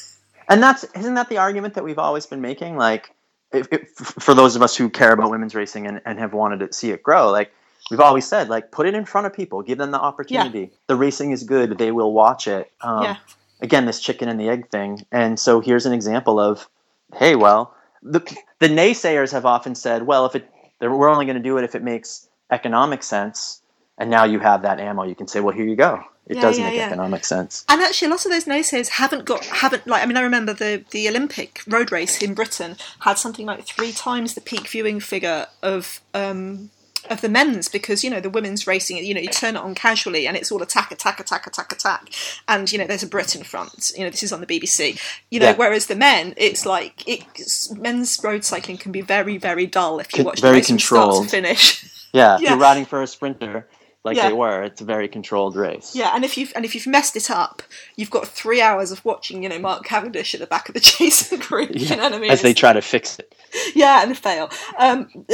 [0.49, 2.77] and that's isn't that the argument that we've always been making?
[2.77, 3.11] Like,
[3.53, 6.59] if, if, for those of us who care about women's racing and, and have wanted
[6.59, 7.51] to see it grow, like
[7.89, 10.71] we've always said, like put it in front of people, give them the opportunity.
[10.87, 12.71] The racing is good; they will watch it.
[12.81, 13.15] Um, Yeah.
[13.61, 16.67] Again, this chicken and the egg thing, and so here's an example of,
[17.15, 17.73] hey, well,
[18.03, 18.19] the
[18.59, 20.49] the naysayers have often said, well, if it
[20.81, 23.61] we're only going to do it if it makes economic sense,
[23.97, 26.03] and now you have that ammo, you can say, well, here you go.
[26.27, 26.87] It Yeah, does yeah, make yeah.
[26.87, 27.63] economic sense.
[27.69, 30.03] And actually, a lot of those naysayers haven't got haven't like.
[30.03, 33.93] I mean, I remember the the Olympic road race in Britain had something like three
[33.93, 36.71] times the peak viewing figure of um,
[37.09, 38.97] of the men's because you know the women's racing.
[38.97, 42.09] You know, you turn it on casually and it's all attack, attack, attack, attack, attack,
[42.47, 43.91] and you know there's a Brit in front.
[43.97, 44.99] You know, this is on the BBC.
[45.31, 45.55] You know, Yeah.
[45.55, 50.15] whereas the men, it's like it's, men's road cycling can be very very dull if
[50.17, 51.29] you watch very the race from start to controlled.
[51.31, 51.83] finish.
[52.13, 52.49] Yeah, Yeah.
[52.51, 53.67] you're riding for a sprinter
[54.05, 54.27] like Yeah.
[54.29, 54.63] they were.
[54.63, 55.93] It's a very controlled race.
[55.95, 57.61] Yeah, and if you've and if you've messed it up,
[57.97, 60.79] you've got three hours of watching, you know, Mark Cavendish at the back of the
[60.91, 61.71] chasing group.
[61.73, 62.31] You know what I mean?
[62.31, 63.35] As they try to fix it.
[63.75, 64.49] yeah, and fail.
[64.77, 65.09] Um,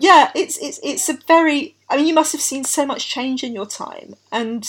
[0.00, 1.76] yeah, it's it's it's a very.
[1.88, 4.68] I mean, you must have seen so much change in your time, and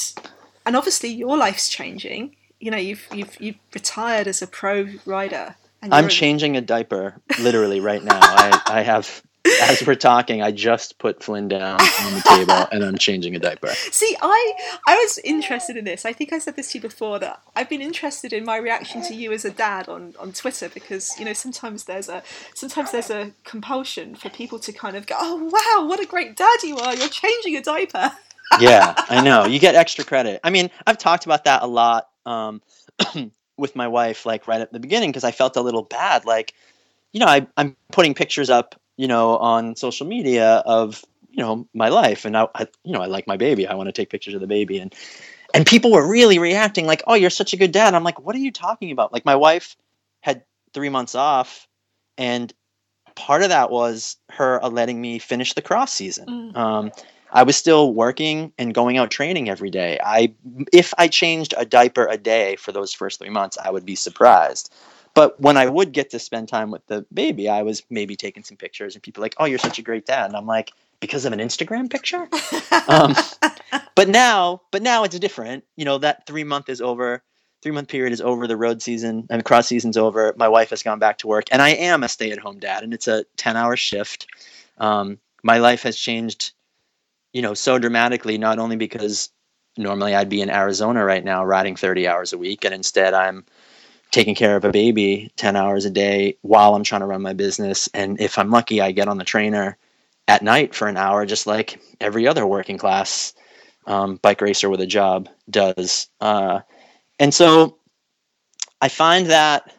[0.66, 2.36] and obviously your life's changing.
[2.60, 5.56] You know, you've you've you've retired as a pro rider.
[5.92, 8.18] I'm changing a diaper literally right now.
[8.20, 9.22] I, I have,
[9.64, 13.40] as we're talking, I just put Flynn down on the table and I'm changing a
[13.40, 13.68] diaper.
[13.92, 14.54] See, I
[14.88, 16.06] I was interested in this.
[16.06, 19.02] I think I said this to you before that I've been interested in my reaction
[19.04, 22.24] to you as a dad on, on Twitter because you know sometimes there's a
[22.54, 26.36] sometimes there's a compulsion for people to kind of go, oh wow, what a great
[26.36, 26.96] dad you are!
[26.96, 28.12] You're changing a diaper.
[28.60, 29.46] Yeah, I know.
[29.46, 30.40] You get extra credit.
[30.44, 32.62] I mean, I've talked about that a lot um,
[33.58, 36.26] with my wife, like right at the beginning, because I felt a little bad.
[36.26, 36.54] Like,
[37.12, 41.68] you know, I, I'm putting pictures up, you know, on social media of, you know,
[41.74, 43.68] my life, and I, I you know, I like my baby.
[43.68, 44.94] I want to take pictures of the baby, and
[45.54, 48.36] and people were really reacting, like, "Oh, you're such a good dad." I'm like, "What
[48.36, 49.76] are you talking about?" Like, my wife
[50.22, 50.44] had
[50.74, 51.68] three months off,
[52.18, 52.54] and
[53.16, 56.28] part of that was her uh, letting me finish the cross season.
[56.28, 56.58] Mm.
[56.58, 56.92] Um,
[57.32, 60.00] I was still working and going out training every day.
[60.04, 60.34] I
[60.72, 63.96] if I changed a diaper a day for those first 3 months, I would be
[63.96, 64.74] surprised.
[65.16, 68.44] But when I would get to spend time with the baby, I was maybe taking
[68.44, 71.26] some pictures and people like, "Oh, you're such a great dad." And I'm like, "Because
[71.26, 72.28] of an Instagram picture?"
[72.88, 73.16] um,
[73.96, 75.64] but now, but now it's different.
[75.78, 77.24] You know, that three month is over.
[77.64, 78.46] Three month period is over.
[78.46, 80.36] The road season and cross season's over.
[80.38, 82.84] My wife has gone back to work, and I am a stay at home dad,
[82.84, 84.28] and it's a ten hour shift.
[84.78, 86.52] Um, my life has changed,
[87.32, 88.38] you know, so dramatically.
[88.38, 89.30] Not only because
[89.78, 93.46] normally I'd be in Arizona right now riding thirty hours a week, and instead I'm
[94.12, 97.34] taking care of a baby 10 hours a day while I'm trying to run my
[97.34, 97.90] business.
[97.94, 99.78] And if I'm lucky, I get on the trainer
[100.28, 103.34] at night for an hour, just like every other working class
[103.86, 106.08] um, bike racer with a job does.
[106.20, 106.62] Uh,
[107.20, 107.78] and so
[108.82, 109.74] I find that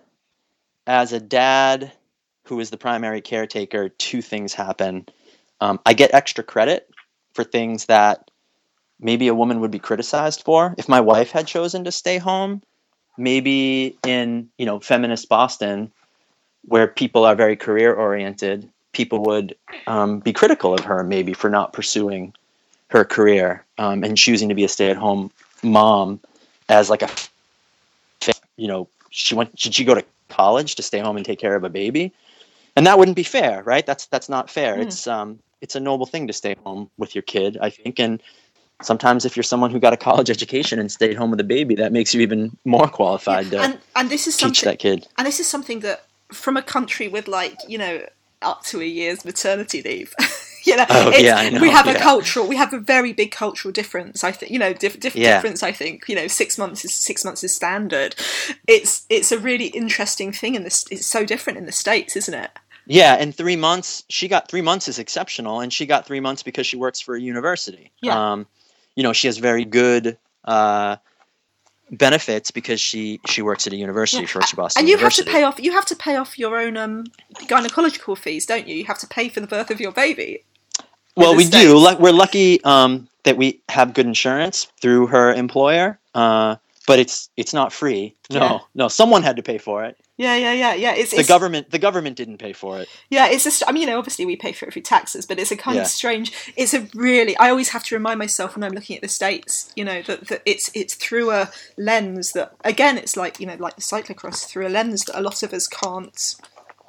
[0.87, 1.93] as a dad
[2.45, 5.07] who is the primary caretaker, two things happen.
[5.61, 6.89] Um, I get extra credit
[7.35, 8.31] for things that
[9.01, 10.75] maybe a woman would be criticized for.
[10.79, 12.63] If my wife had chosen to stay home,
[13.17, 15.91] maybe in you know feminist Boston,
[16.67, 19.57] where people are very career oriented, people would
[19.87, 22.35] um, be critical of her maybe for not pursuing
[22.89, 25.31] her career um, and choosing to be a stay at home
[25.63, 26.21] mom
[26.69, 27.11] as like a
[28.57, 31.57] you know she went should she go to college to stay home and take care
[31.57, 32.13] of a baby?
[32.75, 33.85] And that wouldn't be fair right?
[33.85, 34.77] That's that's not fair.
[34.77, 34.83] Mm.
[34.83, 38.23] it's um it's a noble thing to stay home with your kid i think and
[38.83, 41.75] sometimes if you're someone who got a college education and stayed home with a baby,
[41.77, 43.51] that makes you even more qualified yeah.
[43.51, 45.07] to and, and this is teach that kid.
[45.19, 48.05] And this is something that from a country with like you know
[48.43, 50.15] up to a year's maternity leave.
[50.65, 51.61] you know, oh, yeah, know.
[51.61, 51.93] we have yeah.
[51.93, 54.25] a cultural, we have a very big cultural difference.
[54.25, 55.37] I think, you know, diff- diff- yeah.
[55.37, 55.63] difference.
[55.63, 58.17] I think, you know, six months is six months is standard.
[58.67, 60.85] It's it's a really interesting thing in this.
[60.91, 62.51] It's so different in the states, isn't it?
[62.87, 64.05] Yeah, and three months.
[64.09, 67.17] She got three months is exceptional, and she got three months because she works for
[67.17, 67.93] a university.
[68.01, 68.33] Yeah.
[68.33, 68.47] Um,
[68.97, 70.97] you know she has very good uh,
[71.91, 74.29] benefits because she she works at a university, yeah.
[74.29, 75.23] First Boston and you University.
[75.23, 77.05] have to pay off you have to pay off your own um,
[77.43, 78.75] gynecological fees, don't you?
[78.75, 80.43] You have to pay for the birth of your baby.
[81.17, 81.65] Well, we States.
[81.65, 81.97] do.
[81.99, 85.99] We're lucky um, that we have good insurance through her employer.
[86.15, 88.15] Uh, but it's it's not free.
[88.31, 88.59] No, yeah.
[88.75, 89.97] no, someone had to pay for it.
[90.17, 90.95] Yeah, yeah, yeah, yeah.
[90.95, 91.71] It's, the it's, government.
[91.71, 92.89] The government didn't pay for it.
[93.11, 93.63] Yeah, it's just.
[93.67, 95.77] I mean, you know, obviously we pay for it through taxes, but it's a kind
[95.77, 95.83] yeah.
[95.83, 96.33] of strange.
[96.57, 97.37] It's a really.
[97.37, 100.29] I always have to remind myself when I'm looking at the states, you know, that,
[100.29, 104.47] that it's it's through a lens that again, it's like you know, like the cyclocross
[104.47, 106.37] through a lens that a lot of us can't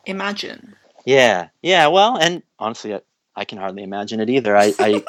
[0.05, 0.75] imagine.
[1.05, 1.87] Yeah, yeah.
[1.87, 3.01] Well, and honestly, I,
[3.35, 4.55] I can hardly imagine it either.
[4.55, 5.03] I I,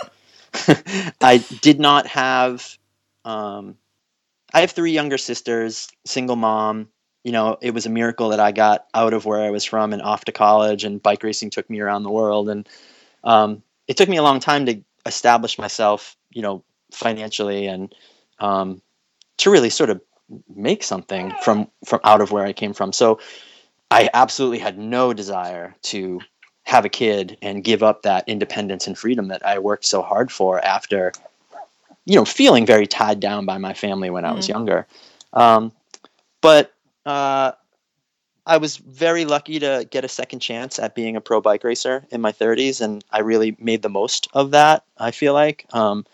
[1.21, 2.79] I did not have.
[3.25, 3.77] Um,
[4.53, 6.89] I have three younger sisters, single mom.
[7.25, 9.93] You know, it was a miracle that I got out of where I was from
[9.93, 12.49] and off to college, and bike racing took me around the world.
[12.49, 12.69] And
[13.25, 17.95] um, it took me a long time to establish myself, you know, financially and
[18.39, 18.81] um,
[19.39, 20.01] to really sort of
[20.55, 22.93] make something from from out of where I came from.
[22.93, 23.21] So
[23.91, 26.21] I absolutely had no desire to
[26.65, 30.31] have a kid and give up that independence and freedom that I worked so hard
[30.31, 31.13] for after
[32.09, 34.55] you know, feeling very tied down by my family when I was mm.
[34.55, 34.87] younger.
[35.35, 35.73] Um,
[36.41, 36.73] but
[37.05, 37.53] uh,
[38.47, 42.07] I was very lucky to get a second chance at being a pro bike racer
[42.11, 44.85] in my 30s, and I really made the most of that.
[44.97, 46.07] I feel like um,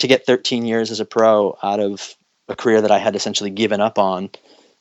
[0.00, 2.14] to get 13 years as a pro out of
[2.50, 4.28] a career that I had essentially given up on,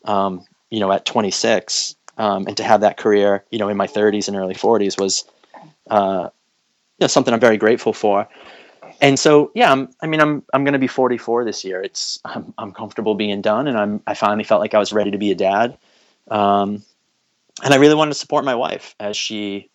[0.04, 3.88] um, you know, at 26, um, and to have that career, you know, in my
[3.88, 5.24] 30s and early 40s was,
[5.90, 6.28] uh,
[6.98, 8.28] you know, something I'm very grateful for
[9.02, 11.82] and so yeah I'm, i mean i'm i'm going to be 44 this year.
[11.82, 15.12] It's I'm, I'm comfortable being done and i'm i finally felt like i was ready
[15.12, 15.78] to be a dad.
[16.30, 16.84] Um,
[17.64, 19.70] and i really wanted to support my wife as she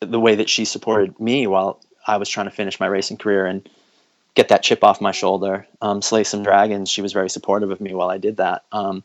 [0.00, 3.46] the way that she supported me while i was trying to finish my racing career
[3.46, 3.68] and
[4.34, 5.66] get that chip off my shoulder.
[5.82, 8.64] Um, slay some dragons she was very supportive of me while i did that.
[8.72, 9.04] Um,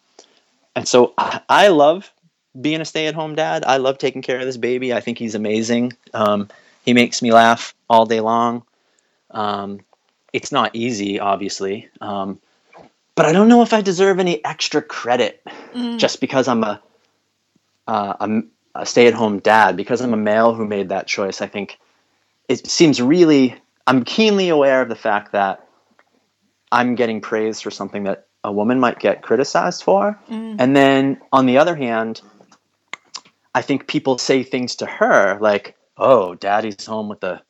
[0.75, 2.13] and so I, I, love
[2.61, 3.63] being a stay-at-home dad.
[3.65, 4.93] I love taking care of this baby.
[4.93, 5.93] I think he's amazing.
[6.13, 6.49] Um,
[6.85, 8.63] he makes me laugh all day long
[9.31, 9.81] um,
[10.33, 12.39] it's not easy, obviously, um,
[13.15, 15.41] but I don't know if I deserve any extra credit
[15.73, 15.97] mm.
[15.97, 16.81] just because I'm a,
[17.87, 18.41] uh, a,
[18.75, 19.75] a stay-at-home dad.
[19.75, 21.79] Because I'm a male who made that choice, I think
[22.47, 23.55] it seems really.
[23.87, 25.65] I'm keenly aware of the fact that
[26.71, 30.55] I'm getting praised for something that a woman might get criticized for, mm.
[30.59, 32.21] and then on the other hand,
[33.55, 37.41] I think people say things to her like, "Oh, daddy's home with the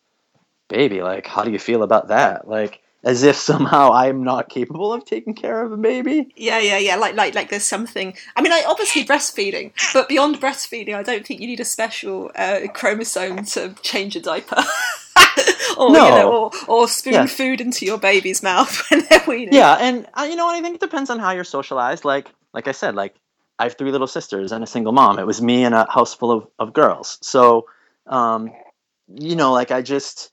[0.68, 4.94] baby like how do you feel about that like as if somehow i'm not capable
[4.94, 8.42] of taking care of a baby yeah yeah yeah like like like there's something i
[8.42, 12.62] mean I, obviously breastfeeding but beyond breastfeeding i don't think you need a special uh,
[12.74, 14.58] chromosome to change a diaper
[15.78, 16.06] or no.
[16.06, 17.26] you know, or, or spoon yeah.
[17.26, 19.54] food into your baby's mouth when they're weaning.
[19.54, 22.06] Yeah, and uh, you know, I think it depends on how you're socialized.
[22.06, 23.16] Like, like I said, like
[23.60, 25.20] I have three little sisters and a single mom.
[25.20, 27.18] It was me and a house full of, of girls.
[27.22, 27.68] So,
[28.06, 28.52] um,
[29.08, 30.32] you know, like I just,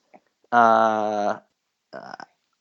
[0.55, 1.39] uh,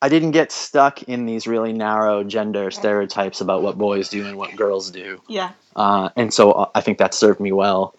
[0.03, 4.37] I didn't get stuck in these really narrow gender stereotypes about what boys do and
[4.37, 5.21] what girls do.
[5.29, 5.53] Yeah.
[5.75, 7.95] Uh, and so uh, I think that served me well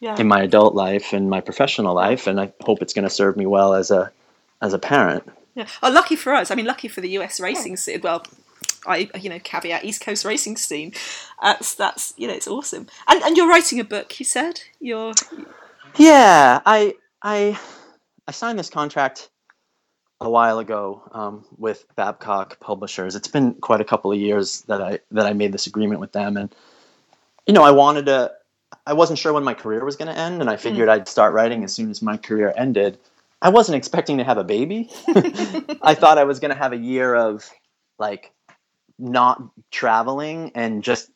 [0.00, 0.16] Yeah.
[0.20, 3.36] in my adult life and my professional life, and I hope it's going to serve
[3.36, 4.12] me well as a
[4.60, 5.24] as a parent.
[5.54, 5.66] Yeah.
[5.82, 6.50] Oh, lucky for us.
[6.50, 8.00] I mean, lucky for the US racing scene.
[8.02, 8.22] Well,
[8.86, 10.92] I you know caveat East Coast racing scene.
[11.42, 12.86] That's that's you know it's awesome.
[13.08, 14.20] And and you're writing a book.
[14.20, 15.12] You said you're.
[15.96, 17.58] Yeah, I I
[18.28, 19.28] I signed this contract
[20.20, 23.14] a while ago um, with Babcock Publishers.
[23.14, 26.12] It's been quite a couple of years that I that I made this agreement with
[26.12, 26.54] them, and
[27.46, 28.32] you know I wanted to.
[28.86, 31.34] I wasn't sure when my career was going to end, and I figured I'd start
[31.34, 32.98] writing as soon as my career ended.
[33.40, 34.90] I wasn't expecting to have a baby.
[35.82, 37.48] I thought I was going to have a year of
[37.98, 38.32] like
[38.98, 41.10] not traveling and just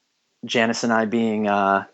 [0.44, 1.84] Janice and I being uh,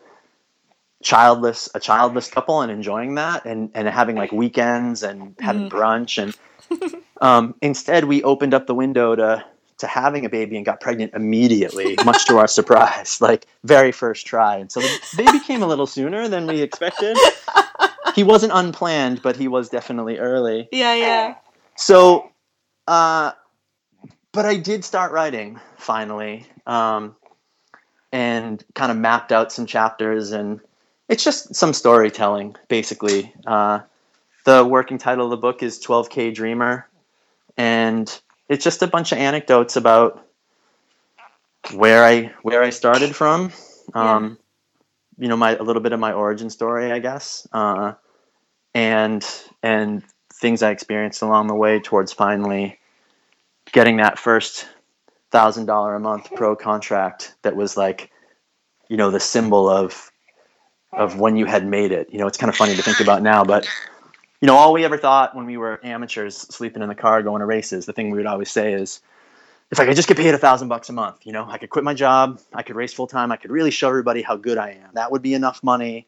[1.02, 6.22] childless, a childless couple, and enjoying that, and and having like weekends and having brunch,
[6.22, 6.36] and
[7.20, 9.44] um, instead we opened up the window to
[9.78, 14.26] to having a baby and got pregnant immediately, much to our surprise, like very first
[14.26, 17.16] try, and so the baby came a little sooner than we expected.
[18.14, 20.68] He wasn't unplanned, but he was definitely early.
[20.72, 21.34] Yeah, yeah.
[21.76, 22.30] So,
[22.88, 23.32] uh,
[24.32, 27.14] but I did start writing finally, um,
[28.12, 30.60] and kind of mapped out some chapters, and
[31.08, 33.32] it's just some storytelling, basically.
[33.46, 33.80] Uh,
[34.48, 36.88] the working title of the book is 12K Dreamer,
[37.58, 40.26] and it's just a bunch of anecdotes about
[41.74, 43.52] where I where I started from.
[43.92, 44.38] Um,
[45.18, 47.92] You know, my a little bit of my origin story, I guess, uh,
[48.72, 49.22] and
[49.62, 52.78] and things I experienced along the way towards finally
[53.72, 54.66] getting that first
[55.30, 58.10] thousand dollar a month pro contract that was like,
[58.88, 60.10] you know, the symbol of
[60.94, 62.08] of when you had made it.
[62.10, 63.68] You know, it's kind of funny to think about now, but
[64.40, 67.40] you know, all we ever thought when we were amateurs sleeping in the car going
[67.40, 69.00] to races, the thing we would always say is,
[69.70, 71.70] if I could just get paid a thousand bucks a month, you know, I could
[71.70, 74.56] quit my job, I could race full time, I could really show everybody how good
[74.56, 74.90] I am.
[74.94, 76.06] That would be enough money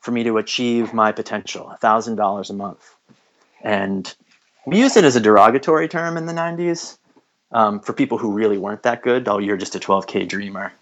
[0.00, 2.94] for me to achieve my potential, a thousand dollars a month.
[3.62, 4.12] And
[4.66, 6.98] we used it as a derogatory term in the '90s
[7.52, 9.28] um, for people who really weren't that good.
[9.28, 10.72] Oh, you're just a 12k dreamer.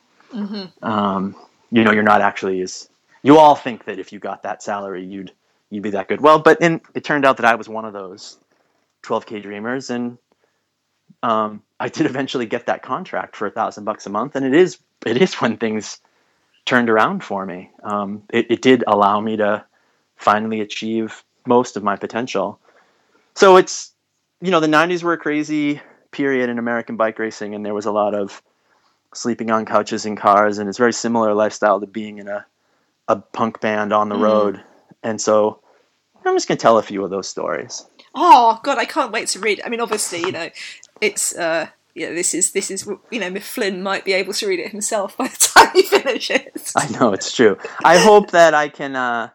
[0.83, 1.35] Um,
[1.71, 2.89] you know, you're not actually as.
[3.23, 5.33] You all think that if you got that salary, you'd
[5.71, 6.21] you'd be that good.
[6.21, 8.39] Well, but in, it turned out that I was one of those
[9.05, 10.19] 12k dreamers, and
[11.23, 14.55] um, I did eventually get that contract for a thousand bucks a month, and it
[14.55, 16.01] is it is when things
[16.65, 17.71] turned around for me.
[17.83, 19.65] Um, it, it did allow me to
[20.17, 22.61] finally achieve most of my potential.
[23.35, 23.93] So it's
[24.41, 27.87] you know the 90s were a crazy period in American bike racing, and there was
[27.87, 28.43] a lot of
[29.15, 32.47] sleeping on couches in cars, and it's very similar lifestyle to being in a
[33.09, 34.21] a punk band on the Mm.
[34.21, 34.65] road.
[35.05, 35.61] And so
[36.25, 37.87] I'm just gonna tell a few of those stories.
[38.15, 39.61] Oh God, I can't wait to read.
[39.65, 40.51] I mean, obviously, you know,
[41.01, 44.59] it's uh, yeah, this is this is you know, Flynn might be able to read
[44.59, 46.73] it himself by the time he finishes.
[46.77, 47.57] I know it's true.
[47.85, 49.31] I hope that I can, uh,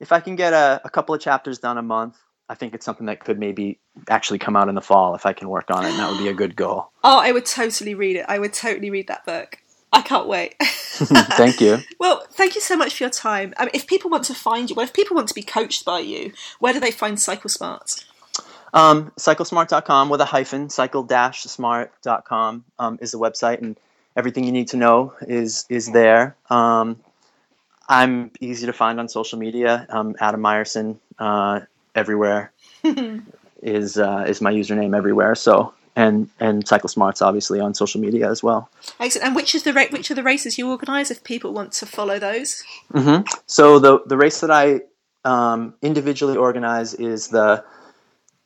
[0.00, 2.16] if I can get a, a couple of chapters done a month.
[2.48, 3.78] I think it's something that could maybe
[4.10, 5.90] actually come out in the fall if I can work on it.
[5.90, 6.90] And that would be a good goal.
[7.04, 8.26] Oh, I would totally read it.
[8.28, 9.58] I would totally read that book.
[9.92, 10.54] I can't wait.
[10.60, 11.78] Thank you.
[11.98, 13.54] well, thank you so much for your time.
[13.60, 16.00] Mean, if people want to find you, well, if people want to be coached by
[16.00, 18.04] you, where do they find Cycle-Smart?
[18.74, 23.78] Um, cyclesmart.com with a hyphen, cycle-smart.com um, is the website, and
[24.16, 26.34] everything you need to know is is there.
[26.50, 26.98] Um,
[27.88, 29.86] I'm easy to find on social media.
[29.88, 31.60] Um, Adam Myerson uh,
[31.94, 32.50] everywhere
[33.62, 35.36] is uh, is my username everywhere.
[35.36, 38.70] So and and Cycle-Smart's obviously on social media as well.
[38.98, 39.26] Excellent.
[39.26, 41.10] And which is the which are the races you organise?
[41.10, 42.62] If people want to follow those,
[42.92, 44.80] hmm So the the race that I
[45.24, 47.64] um, individually organize is the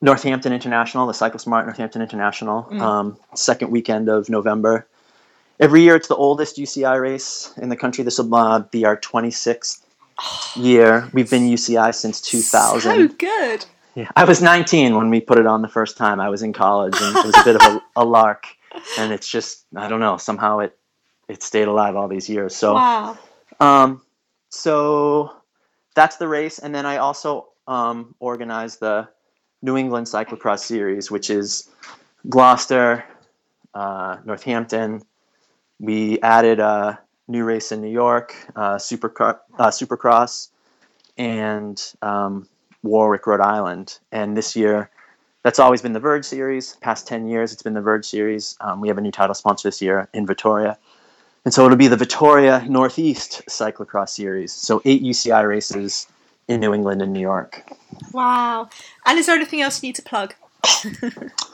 [0.02, 4.86] Northampton International, the Cycle-Smart Northampton International, um, second weekend of November.
[5.58, 8.04] Every year, it's the oldest UCI race in the country.
[8.04, 9.80] This will uh, be our 26th
[10.54, 11.08] year.
[11.14, 12.80] We've been UCI since 2000.
[12.80, 13.64] so good.
[13.96, 16.20] Yeah, I was 19 when we put it on the first time.
[16.20, 18.46] I was in college, and it was a bit of a, a lark.
[18.98, 20.78] And it's just, I don't know, somehow it
[21.28, 22.54] it stayed alive all these years.
[22.54, 22.74] So.
[22.74, 23.18] Wow.
[23.58, 24.02] Um,
[24.50, 25.32] so
[25.94, 29.08] that's the race, and then I also um, organize the
[29.62, 31.70] New England Cyclocross Series, which is
[32.28, 33.02] Gloucester,
[33.74, 35.02] uh, Northampton.
[35.80, 40.48] We added a new race in New York, uh, uh, Supercross,
[41.16, 42.46] and um,
[42.86, 43.98] Warwick, Rhode Island.
[44.12, 44.90] And this year,
[45.42, 46.76] that's always been the Verge Series.
[46.76, 48.56] Past ten years, it's been the Verge Series.
[48.60, 50.78] Um, we have a new title sponsor this year in Vittoria.
[51.44, 54.52] And so it'll be the Vittoria Northeast Cyclocross Series.
[54.52, 56.08] So eight UCI races
[56.48, 57.62] in New England and New York.
[58.12, 58.68] Wow.
[59.04, 60.34] And is there anything else you need to plug?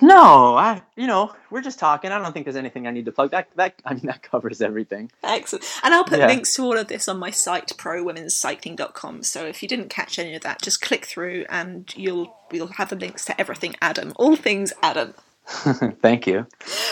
[0.00, 2.10] No, I you know we're just talking.
[2.12, 3.30] I don't think there's anything I need to plug.
[3.30, 5.10] That that I mean that covers everything.
[5.22, 5.64] Excellent.
[5.82, 6.26] And I'll put Yeah.
[6.26, 9.22] links to all of this on my site, prowomenscycling.com.
[9.22, 12.90] So if you didn't catch any of that, just click through and you'll you'll have
[12.90, 14.12] the links to everything Adam.
[14.16, 15.14] All things Adam.
[15.46, 16.46] Thank you.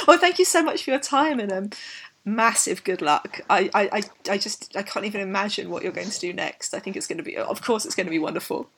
[0.07, 1.71] Well, thank you so much for your time and um,
[2.25, 3.41] massive good luck.
[3.49, 4.03] I, I, I,
[4.33, 6.75] I just I can't even imagine what you're going to do next.
[6.75, 8.69] I think it's going to be, of course, it's going to be wonderful.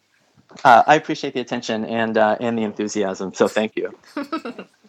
[0.64, 3.34] Uh, I appreciate the attention and uh, and the enthusiasm.
[3.34, 3.94] So thank you.